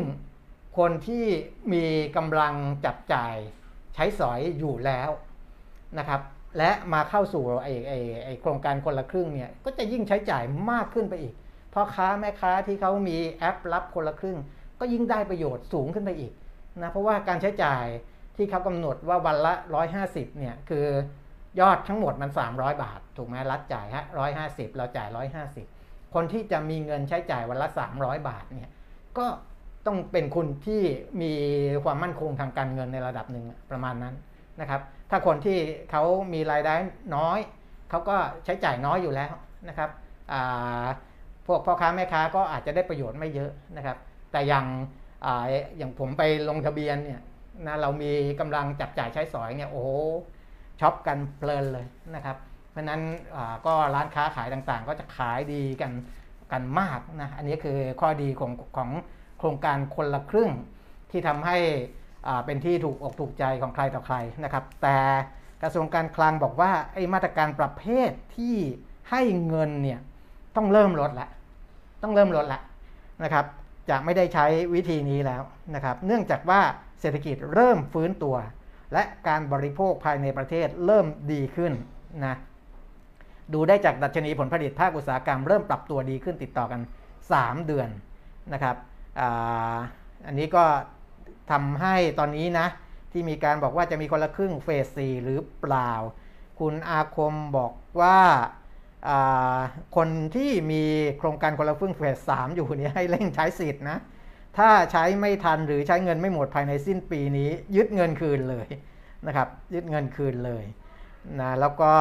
[0.78, 1.26] คนที่
[1.74, 1.86] มี
[2.18, 2.54] กำลัง
[2.86, 3.36] จับจ่าย
[3.96, 5.10] ใช้สอยอยู่แล้ว
[5.98, 6.22] นะครับ
[6.58, 11.34] และมาเข้าสู่ไอ้ไอ้ไอ้โครงการคนละครึ่งเนี่ยก็จะยิ่งใช้จ่ายมากขึ้นไปอีก
[11.74, 14.38] พ่อค้าแม่ค้าที่เขามีแอปรับคนละครึ่ง
[14.80, 16.34] ก็ยิ่งได้ประโยชน์สูงขึ้นไปอีก
[16.82, 17.86] นะเพราะว่าการใช้จ่าย
[18.36, 19.54] ที่เขากำหนดว่าวันละ
[19.96, 20.86] 150เนี่ยคือ
[21.60, 24.06] ยอดทั้งหมดมัน 300 บาท ถูกไหมรัฐจ่ายฮะ
[24.42, 25.08] 150เราจ่าย
[25.62, 27.68] 150 คนที่จะมีเงินใช้จ่ายวันละ
[27.98, 28.70] 300 บาทเนี่ย
[29.20, 29.28] ก็
[29.88, 30.82] ต้องเป็นคนที่
[31.22, 31.34] มี
[31.84, 34.16] ความมั่นคงทางการเงินในระดับหนึ่งประมาณนั้น
[34.62, 35.58] นะครับ ถ้าคนที่
[35.92, 36.04] เขา
[36.34, 36.76] มีรายได้
[37.16, 37.40] น้อย
[37.90, 38.16] เขาก็
[38.46, 39.32] ใช้จ่ายน้อยอยู่แล้ว
[39.70, 39.90] นะครับ
[41.48, 43.98] พวกพ่อค้าแม่ค้าก็อาจจะได้ประโยชน์ไม่เยอะนะครับ
[44.32, 44.66] แต่อย่าง
[45.26, 45.28] อ
[45.78, 47.22] อย่างผมไปลงทะเบียนเนี่ย
[47.68, 49.86] นะเรามีกำลังจับจ่ายใช้สอยเนี่ยโอ้
[50.80, 52.38] ช็อปกันเพลินเลยนะครับ
[52.72, 53.02] เพราะนั้น
[53.66, 55.92] ก็ร้านค้าขายต่างๆ ก็จะขายดีกัน
[56.52, 58.90] กันมากนะอันนี้คือข้อดีของของ
[59.40, 60.52] โครงการคนละครึ่ง
[61.12, 61.58] ที่ทำให้
[62.46, 64.98] เป็นที่ถูกอกถูกใจของใครต่อใครนะครับ แต่
[65.62, 68.56] กระทรวงการคลังบอกว่าไอ้มาตรการประเภทที่
[69.12, 70.00] ให้เงินเนี่ย
[70.56, 71.30] ต้องเริ่มลดละ
[72.04, 72.62] ต้องเริ่มลดละ
[73.24, 73.46] นะครับ
[73.90, 75.42] จะไม่ได้ใช้วิธีนี้แล้ว
[75.76, 76.62] นะครับ เนื่องจากว่า
[77.02, 78.36] เศรษฐกิจเริ่มฟื้นตัว
[78.94, 81.74] และการบริโภคภายในประเทศเริ่มดีขึ้น
[82.26, 82.36] นะ
[83.54, 86.82] ดูได้จากดัชนีผลผลิตภาคอุตสาหกรรมเริ่มปรับตัวดีขึ้นติดต่อกัน
[87.24, 87.90] 3 เดือน
[88.54, 88.76] นะครับ
[90.28, 90.64] อันนี้ก็
[91.52, 92.68] ทำให้ตอนนี้นะ
[93.12, 94.68] ที่มีการบอกว่าจะมีคนละครึ่งเฟ
[94.98, 95.92] ส4หรือเปล่า
[96.60, 98.20] คุณอาคมบอกว่า
[99.96, 100.84] คนที่มี
[101.18, 103.98] โครงการคนละครึ่งเฟสสามอยู่นี่ให้เร่งใช้สิทธิ์นะ
[104.58, 108.68] ถ้าใช้ไม่ทันหรือใช้เงินไม่หมดภายในสิ้นปีนี้ ยึดเงินคืนเลย
[109.28, 110.64] นะครับ ยึดเงินคืนเลย
[111.40, 111.94] นะแล้วก็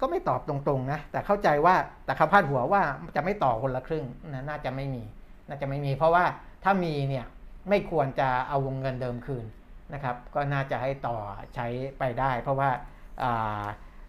[0.00, 1.74] ก็ไม่ตอบตรงๆนะ แต่เข้าใจว่า
[2.04, 2.82] แต่เขาพาดหัวว่า
[3.16, 5.02] จะไม่ต่อคนละครึ่งนะน่าจะไม่มี
[5.48, 6.24] น่าจะไม่มี เพราะว่า
[6.64, 7.26] ถ้ามีเนี่ย
[7.68, 9.46] ไม่ควรจะเอาวงเงินเดิมคืน
[9.94, 11.16] นะครับ ก็น่าจะให้ต่อ
[11.54, 11.66] ใช้
[11.98, 12.70] ไปได้ เพราะว่า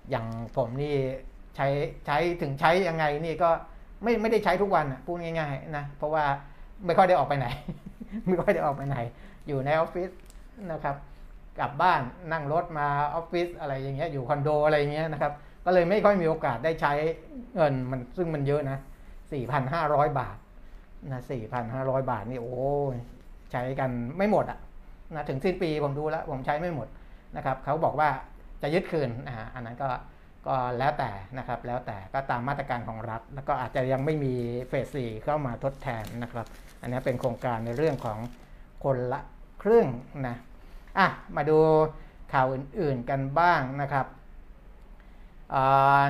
[0.09, 0.25] อย่าง
[0.55, 0.95] ผมนี่
[1.55, 1.67] ใช้
[2.05, 3.49] ใช้ถึงใช้ยังไงนี่ก็
[4.03, 6.25] ไม่ไม่ได้ใช้ทุกวันพูดง่ายๆนะเพราะว่า
[6.85, 7.47] ไม่ค่อยได้ออกไปไหน
[8.27, 8.97] ไม่ค่อยได้ออกไปไหน
[9.47, 10.09] อยู่ในออฟฟิศ
[10.71, 10.95] นะครับ
[11.59, 12.01] กลับบ้าน
[12.31, 15.33] นั่งรถมาออฟฟิศอะไรอย่างเงี้ยอยู่คอนโดอะไรอย่างเงี้ยนะครับ
[15.65, 16.93] ก็เลยไม่ค่อยมีโอกาสได้ใช้
[17.55, 18.77] เงินมันซึ่งมันเยอะนะ
[19.53, 20.37] 4,500 บาท
[21.11, 21.21] นะ
[21.65, 22.53] 4,500 บาทนี่โอ้
[23.51, 24.59] ใช้กันไม่หมดอะ
[25.15, 26.87] นะถึงสิ้นปีผมดูแล้วผมใช้ไม่หมด
[27.37, 28.09] นะครับเขาบอกว่า
[28.61, 29.89] จะยึดคืนอ่าอันนั้นก็
[30.47, 34.33] ก็แล้วแต่นะครับแล้วแต่ก็ตามมาตรการของรัฐ แล้วก็อาจจะยังไม่มี
[34.69, 36.45] เฟสสี่เข้ามาทดแทนนะครับ
[36.81, 38.19] อันนี้เป็นโครงการในเรื่องของ
[38.83, 39.19] คนละ
[39.61, 39.87] ครึ่ง
[40.27, 40.35] นะ
[40.97, 41.57] อะมาดู
[42.33, 44.07] ข่าวอื่นๆกันบ้างนะครับ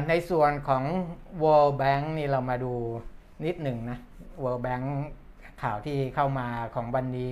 [0.09, 0.83] ในส่วนของ
[1.43, 2.73] World Bank นี่เรามาดู
[3.45, 3.99] นิดหนึ่งนะ
[4.43, 4.85] World Bank
[5.63, 7.31] ข่าวที่เข้ามาของวันนี้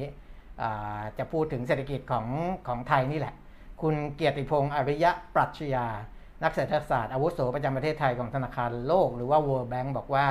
[1.18, 2.28] จะพูดถึงเศรษฐกิจของ
[2.68, 3.36] ของไทยนี่แหละ
[3.82, 5.88] คุณเกียรติพงศ์อริยะปรัชญา
[6.44, 10.26] นักเศรษฐศาสตร์อาวุโสประจำประเทศไทยของธนาคารโลก หรือว่า World Bank บอกว่า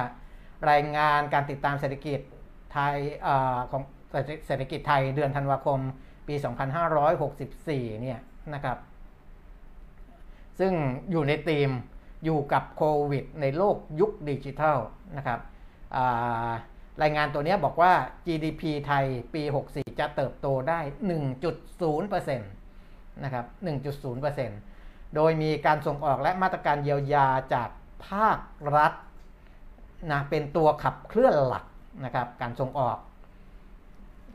[0.70, 2.20] รายงานการติดตามเศรษฐกิจ
[2.72, 2.96] ไทย
[3.26, 3.28] อ
[3.70, 3.82] ของ
[4.46, 5.80] เศรษฐกิจไทยเดือนธันวาคม
[6.30, 6.36] ปี
[7.18, 8.18] 2564 เนี่ย
[8.54, 8.78] นะครับ
[10.58, 10.72] ซึ่ง
[11.10, 11.70] อยู่ในธีม
[12.24, 14.78] อยู่กับโควิดในโลกยุคดิจิทัล
[15.16, 15.40] นะครับ
[17.02, 17.92] รายงานตัวนี้บอกว่า
[18.26, 19.04] GDP ไทย
[19.34, 20.80] ปี 64 จะเติบโตได้
[21.60, 23.46] 1.0%นะครับ
[24.30, 27.68] 1.0%โดยมีการส่งออกและมาตรการเยียวยาจาก
[28.06, 28.38] ภาค
[28.76, 28.92] รัฐ
[30.10, 31.64] นะเป็นตัวขับเคลื่อนหลัก
[32.04, 32.98] นะครับ การส่งออก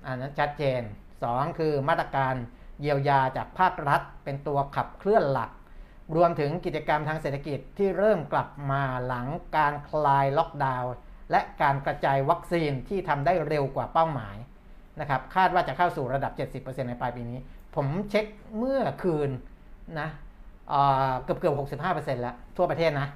[0.06, 0.82] อันนั้นชัดเจน
[1.24, 2.36] 2 คือมาตรการ
[2.82, 5.52] เยียวยาจากภาครัฐ เป็นตัวขับเคลื่อนหลัก
[6.16, 10.94] รวมถึงกิจกรรมทางเศรษฐกิจที่เริ่มกลับมาหลังการคลายล็อกดาวน์
[11.32, 14.38] และการกระจายวัคซีนที่ทำได้เร็วกว่าเป้าหมาย
[15.00, 17.40] นะครับคาดว่าจะเข้าสู่ระดับ 70%ในปลายปีนี้
[17.76, 18.26] ผมเช็ค
[18.58, 19.30] เมื่อคืน
[20.00, 20.10] นะ
[21.24, 23.08] เกือบเกือบหกสิบห้าเปอร์เซ็นต์แล้วทั่วประเทศนะ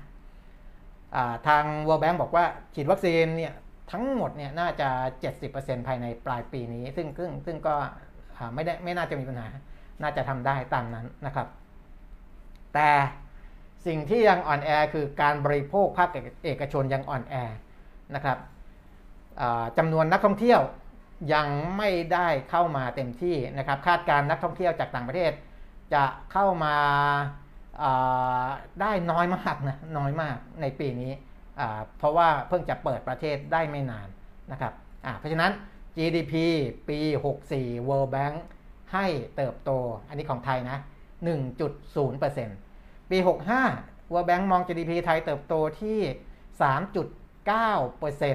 [1.48, 2.46] ทาง World Bank บอกว่า
[2.76, 3.54] ฉีดวัคซีนเนี่ย
[3.92, 4.90] ทั้งหมดเนี่ยน่าจะ
[5.38, 7.76] 70%ภายในปลายปีนี้ ซึ่งซึ่งซึ่งก็
[8.54, 9.48] ไม่ได้ไม่น่าจะมีปัญหา
[10.02, 11.48] น่าจะทำได้ตามนั้นนะครับ
[12.74, 12.90] แต่
[13.88, 16.10] สิ่งที่ยังอ่อนแอคือการบริโภคภาค
[16.46, 17.36] เอกชนยังอ่อนแอ
[18.16, 18.38] นะครับ
[19.78, 20.62] จำนวนนักท่องเที่ยว
[21.34, 25.32] ยังไม่ได้เข้ามาเต็มที่นะครับ คาดการนักท่องเที่ยวจากต่างประเทศ
[25.94, 26.76] จะเข้ามา
[28.82, 31.12] ได้น้อยมากนะน้อยมากในปีนี้
[31.98, 34.08] เพราะว่าเพิ่งจะเปิดประเทศได้ไม่นาน
[34.52, 34.74] นะครับ
[35.20, 35.52] เพราะฉะนั้น
[35.98, 36.34] GDP
[36.90, 37.00] ปี
[37.46, 38.36] 64 World Bank
[38.94, 39.06] ให้
[39.36, 39.72] เติบโต
[40.08, 40.78] อันนี้ของไทยนะ
[41.54, 43.18] 1.0%ปี
[43.66, 46.00] 65 World Bank มอง GDP ไทยเติบโตที่
[46.62, 48.34] 3.9%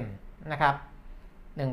[0.53, 0.75] นะครับ
[1.57, 1.65] 1%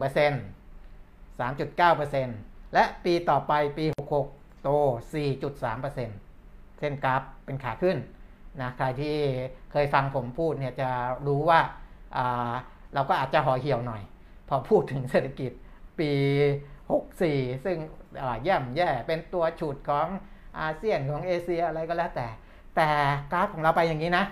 [1.39, 3.85] 3.9%และปีต่อไปปี
[4.25, 4.69] 66 โต
[5.13, 7.97] 4.3%เส้นกราฟเป็นขาขึ้น
[8.59, 9.15] นะใครที่
[9.71, 10.89] เคยฟังผมพูดเนี่ยจะ
[11.27, 11.59] รู้ว่า
[12.93, 14.01] เราก็อาจจะห่อเหี่ยวหน่อย
[14.49, 15.51] พอพูดถึงเศรษฐกิจ
[15.99, 16.11] ปี
[16.87, 17.77] 64 ซึ่ง
[18.43, 20.07] แย่มแย่เป็นตัวฉุดของ
[20.59, 22.27] อาเซียนของเอเชียอะไรก็แล้วแต่
[22.75, 22.89] แต่
[23.31, 24.25] กราฟของเราไปอย่างนี้นะ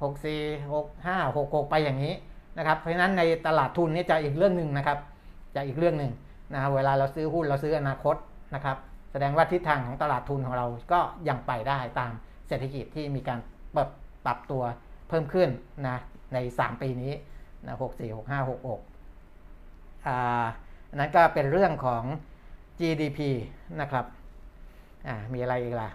[0.00, 2.14] 64 65 66 ไปอย่างนี้
[2.58, 4.98] นะครับเพราะฉะนั้นในตลาดทุนนี่จะอีกเรื่องหนึ่งนะครับ
[5.56, 6.12] จะอีกเรื่องหนึ่ง
[6.54, 8.16] นะเวลาเราซื้อหุ้นเราซื้ออนาคต
[8.54, 8.76] นะครับ
[9.12, 12.12] แสดงว่าทิศทางของตลาดทุนของเราก็ยังไปได้ตาม
[12.48, 13.38] เศรษฐกิจที่มีการ
[13.76, 13.88] ปรับ
[14.26, 14.62] ปรับตัว
[15.08, 15.48] เพิ่มขึ้น
[15.86, 15.96] นะ
[16.34, 17.12] ใน 3 ปีนี้
[17.66, 20.46] นะ64 65 66อ่า
[20.94, 22.02] นั้นก็เป็นเรื่องของ
[22.78, 23.20] GDP
[23.80, 24.04] นะครับ
[25.06, 25.90] อ่ามีอะไรอีกล่ะ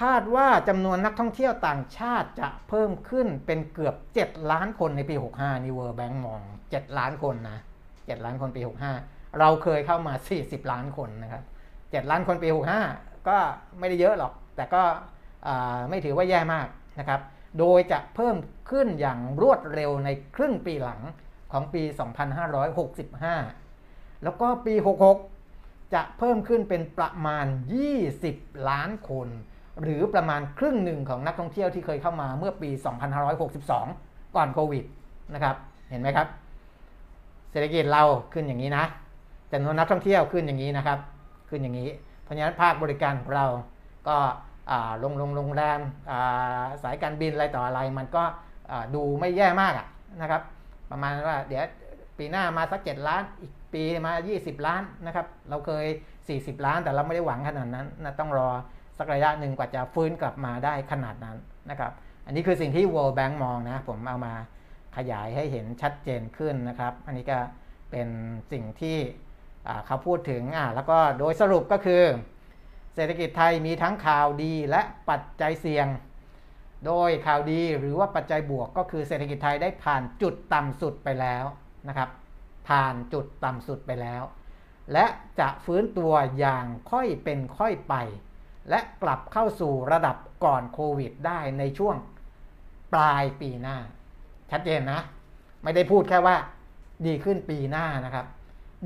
[0.00, 7.58] คาดว่าจำนวนนักท่องเที่ยวต่างชาติจะเพิ่มขึ้นเป็นเกือบ 7 ล้านคนในปี 65 นี่เวอร์แบงก์มอง 7 ล้านคนนะ
[7.90, 8.62] 7 ล้านคนปี
[9.00, 11.42] 65 เราเคยเข้ามา 40 ล้านคนนะครับ
[11.76, 12.48] 7 ล้านคนปี
[12.88, 13.38] 65 ก็
[13.78, 14.82] ไม่ได้เยอะหรอก แต่ก็
[15.88, 17.20] ไม่ถือว่าแย่มากนะครับ
[17.58, 18.36] โดยจะเพิ่ม
[18.70, 21.00] ขึ้นอย่างรวดเร็วในครึ่งปีหลัง
[21.52, 21.82] ของปี
[22.82, 24.74] 2565 แล้วก็ปี
[25.34, 27.46] 66 จะเพิ่มขึ้นเป็นประมาณ
[28.06, 29.28] 20 ล้านคน
[29.82, 32.70] หรือประมาณครึ่งหนึ่งของนักท่องเที่ยวที่เคยเข้ามาเมื่อปี
[33.52, 34.84] 2562 ก่อนโควิด
[35.34, 35.56] นะครับ
[35.90, 36.28] เห็นไหมครับ
[37.50, 38.84] เศรษฐกิจเราขึ้นอย่างนี้นะ
[39.52, 40.98] จำนวนนักท่องเที่ยวขึ้นอย่างนี้นะครับ
[41.48, 41.88] ขึ้นอย่างนี้
[42.22, 43.46] เพราะฉะนั้นภาคบริการของเรา
[44.08, 44.16] ก็
[45.02, 45.80] ลงลงโรงแรม
[46.82, 48.24] สายการบินอะไรต่ออะไรมันก็
[48.94, 49.74] ดูไม่แย่มาก
[50.20, 50.42] นะครับ
[50.90, 51.64] ประมาณว่าเดี๋ยว
[52.18, 55.86] ปีหน้ามาสักเจ็ดล้านอีกปีมา 20 ล้านนะครับ เราเคย
[56.26, 58.48] 40 ล้านแต่เราไม่ได้หวังขนาดนั้นนะต้องรอ
[58.98, 61.36] สักระยะหนึ่งกว่าจะฟื้นกลับมาได้ขนาดนั้น
[61.70, 61.92] นะครับ
[62.26, 64.34] อันนี้คือสิ่งที่ World Bank มองนะผมเอามา
[64.96, 67.38] ขยายให้เห็นชัดเจนขึ้นนะครับ อันนี้ก็
[67.90, 68.08] เป็น
[68.52, 68.98] สิ่งที่
[69.86, 72.02] เขาพูดถึงอ่าแล้วก็โดยสรุปก็คือ
[72.94, 75.86] เศรษฐกิจไทยมีทั้งข่าวดีและปัจจัยเสี่ยง
[76.86, 81.44] โดยข่าวดีหรือว่าปัจจัยบวกก็คือเศรษฐกิจไทยได้ผ่านจุดต่ำสุดไปแล้ว
[81.88, 82.08] นะครับ
[82.68, 84.22] ผ่านจุดต่ำสุดไปแล้ว
[84.92, 85.06] และ
[85.40, 87.94] จะฟื้นตัวอย่างค่อยเป็นค่อยไป
[88.70, 91.96] และกลับเข้าสู่ระดับก่อนโควิดได้ในช่วง
[92.94, 93.76] ปลายปีหน้า
[94.50, 95.00] ชัดเจนนะ
[95.62, 96.36] ไม่ได้พูดแค่ว่า
[97.06, 98.26] ดีขึ้นปีหน้านะครับ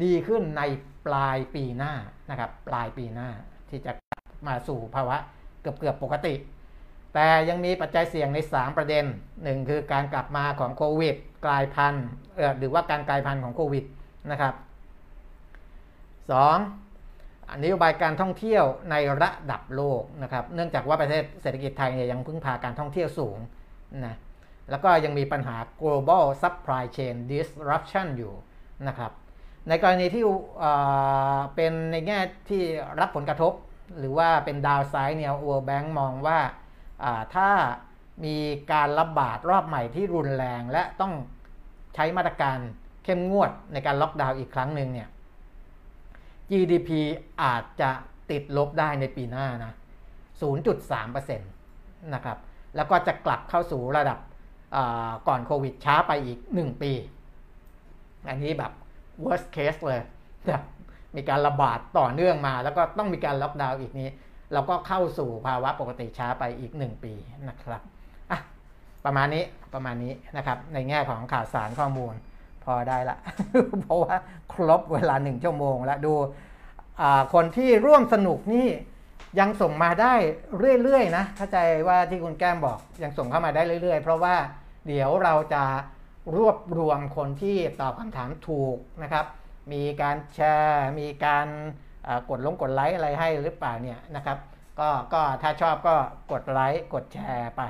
[0.05, 0.63] ดีขึ้นใน
[1.07, 1.93] ปลายปีหน้า
[2.31, 3.29] นะครับ ปลายปีหน้า
[3.77, 3.93] ที่จะ
[4.49, 5.17] มาสู่ภาวะ
[5.61, 6.35] เกือบเกือบปกติ
[7.15, 9.05] แต่ยังมีปัจจัยเสี่ยงใน 3 ประเด็น
[9.43, 12.07] หนึ่งคือการกลับมาของโควิด กลายพันธุ์
[12.59, 13.85] หรือว่าการกลายพันธุ์ของโควิด
[14.31, 14.55] นะครับ
[16.87, 17.63] 2.
[17.63, 23.39] นโยบายการท่องเที่ยวในระดับโลกนะครับ เนื่องจากว่าประเทศเศรษฐกิจไทยเนี่ยยังพึ่งพาการท่องเที่ยวสูง
[24.05, 24.15] นะ
[24.71, 28.33] แล้วก็ยังมีปัญหา global supply chain disruption อยู่
[28.89, 29.13] นะครับ
[29.69, 30.25] ในกรณีที่
[31.55, 32.19] เป็นในแง่
[32.49, 32.63] ที่
[33.01, 33.53] รับผลกระทบ
[33.99, 36.39] หรือว่าเป็นดาวไซด์เนี่ย World Bank มองว่า
[37.35, 37.49] ถ้า
[38.25, 38.37] มี
[38.73, 41.13] การระบาดรอบใหม่ที่รุนแรงและต้อง
[41.95, 42.59] ใช้มาตรการ
[43.05, 45.09] เข้มงวดในการล็อกดาวน์อีกครั้งหนึ่งเนี่ย
[46.51, 46.91] GDP
[47.43, 47.91] อาจจะ
[48.31, 49.73] ติดลบได้ในปีหน้านะ
[50.51, 52.39] 0.3%นะครับ
[52.77, 54.19] แล้วก็จะกลับเข้าสู่ระดับ
[55.29, 56.93] ก่อนโควิดช้าไปอีก 1 ปี
[58.29, 58.73] อันนี้แบบ
[59.25, 60.01] worst case เลย
[60.47, 60.63] แบบ
[61.17, 64.09] มีการระบาดต่อเนื่องมา แล้วก็ต้องมีการล็อกดาวน์อีกนี้
[64.53, 67.13] เราก็เข้าสู่ภาวะปกติช้าไปอีก 1 ปี
[67.49, 67.83] นะครับ
[68.31, 68.41] อะ
[69.05, 69.45] ประมาณนี้
[69.75, 72.15] ประมาณนี้นะครับ ในแง่ของข่าวสารข้อมูล
[72.65, 73.17] พอได้ละ
[73.81, 74.15] เพราะว่า
[74.53, 76.15] ครบเวลาหนึ่งชั่วโมงแล้วดู
[77.35, 78.69] คนที่ร่วมสนุกนี่
[79.41, 80.15] ยังส่งมาได้
[80.83, 81.59] เรื่อยๆนะเข้าใจ
[81.89, 84.35] ว่าที่คุณแก้มบอกยังส่งเข้ามาได้เรื่อยๆ เพราะว่า
[84.87, 85.65] เดี๋ยวเราจะ
[86.37, 89.25] รวบรวมคนที่ตอบคำถามถูกนะครับ
[89.73, 91.47] มีการแชร์ มีการ
[92.31, 94.39] กดลงกดไลค์อะไรให้หรือเปล่าเนี่ยนะครับ
[94.81, 95.97] ก็ก็ถ้าชอบก็
[96.33, 97.63] กดไลค์กดแชร์ไป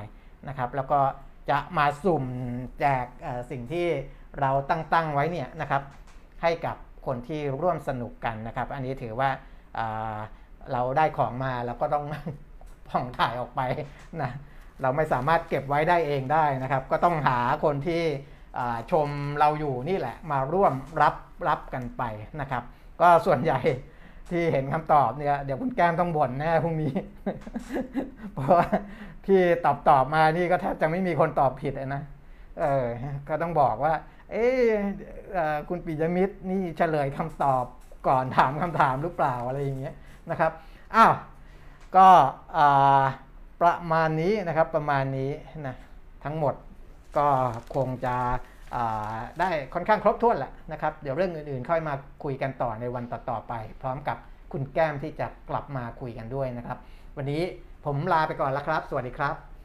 [0.49, 1.01] นะครับ แล้วก็
[1.51, 2.25] จะมาสุ่ม
[2.81, 3.07] แจก
[3.51, 3.87] สิ่งที่
[4.41, 5.83] เราตั้งตั้งไว้เนี่ยนะครับ
[6.43, 6.77] ให้กับ
[7.07, 9.31] คนที่ร่วมสนุกกันนะครับ อันนี้ถือว่า
[10.73, 12.05] เราได้ของมาแล้วก็ต้อง
[12.89, 13.61] ผ่องถ่ายออกไป
[14.23, 14.31] นะ
[14.83, 18.03] เราไม่สามารถเก็บไว้ได้เองได้นะครับ ก็ต้องหาคนที่
[18.91, 21.15] ชมเราอยู่นี่แหละมาร่วมรับ
[21.49, 22.03] รับกันไป
[22.41, 22.63] นะครับ
[23.01, 23.61] ก็ส่วนใหญ่
[24.31, 26.93] ที่เห็นคำตอบเนี่ยเดี๋ยวคุณแก้มต้องบ่นแน่พรุ่งนี้
[28.35, 28.67] เพราะว่า
[29.27, 32.03] ที่ตอบตอบมานี่ก็แทบจะไม่มีคนตอบผิดนะ
[32.61, 32.87] เออ
[33.29, 33.95] ก็ต้องบอกว่า
[34.33, 34.69] เอ๊ะ
[35.33, 37.65] เอ่อคุณปิยมิตรนี่เฉลยคำตอบ
[38.09, 39.95] ก่อนถามคำถามหรือเปล่าอะไรอย่างเงี้ย
[40.31, 40.53] นะครับ
[40.95, 41.13] อ้าว
[41.97, 42.09] ก็
[43.61, 45.31] ประมาณนี้นะครับประมาณนี้
[45.67, 45.77] นะ
[46.25, 46.55] ทั้งหมด
[47.19, 47.27] ก็
[47.75, 48.17] คงจะ
[49.41, 51.95] ได้ค่อนข้างครบถ้วนแหละนะครับ เดี๋ยวเรื่องอื่นๆ ค่อยมา
[52.25, 53.53] คุยกันต่อในวันต่อๆไป
[53.83, 54.17] พร้อมกับ
[54.53, 56.79] คุณแก้มที่จะกลับมาคุยกันด้วยนะครับ
[57.17, 57.43] วันนี้
[57.85, 59.56] ผมลาไปก่อนแล้วครับ สวัสดีครับ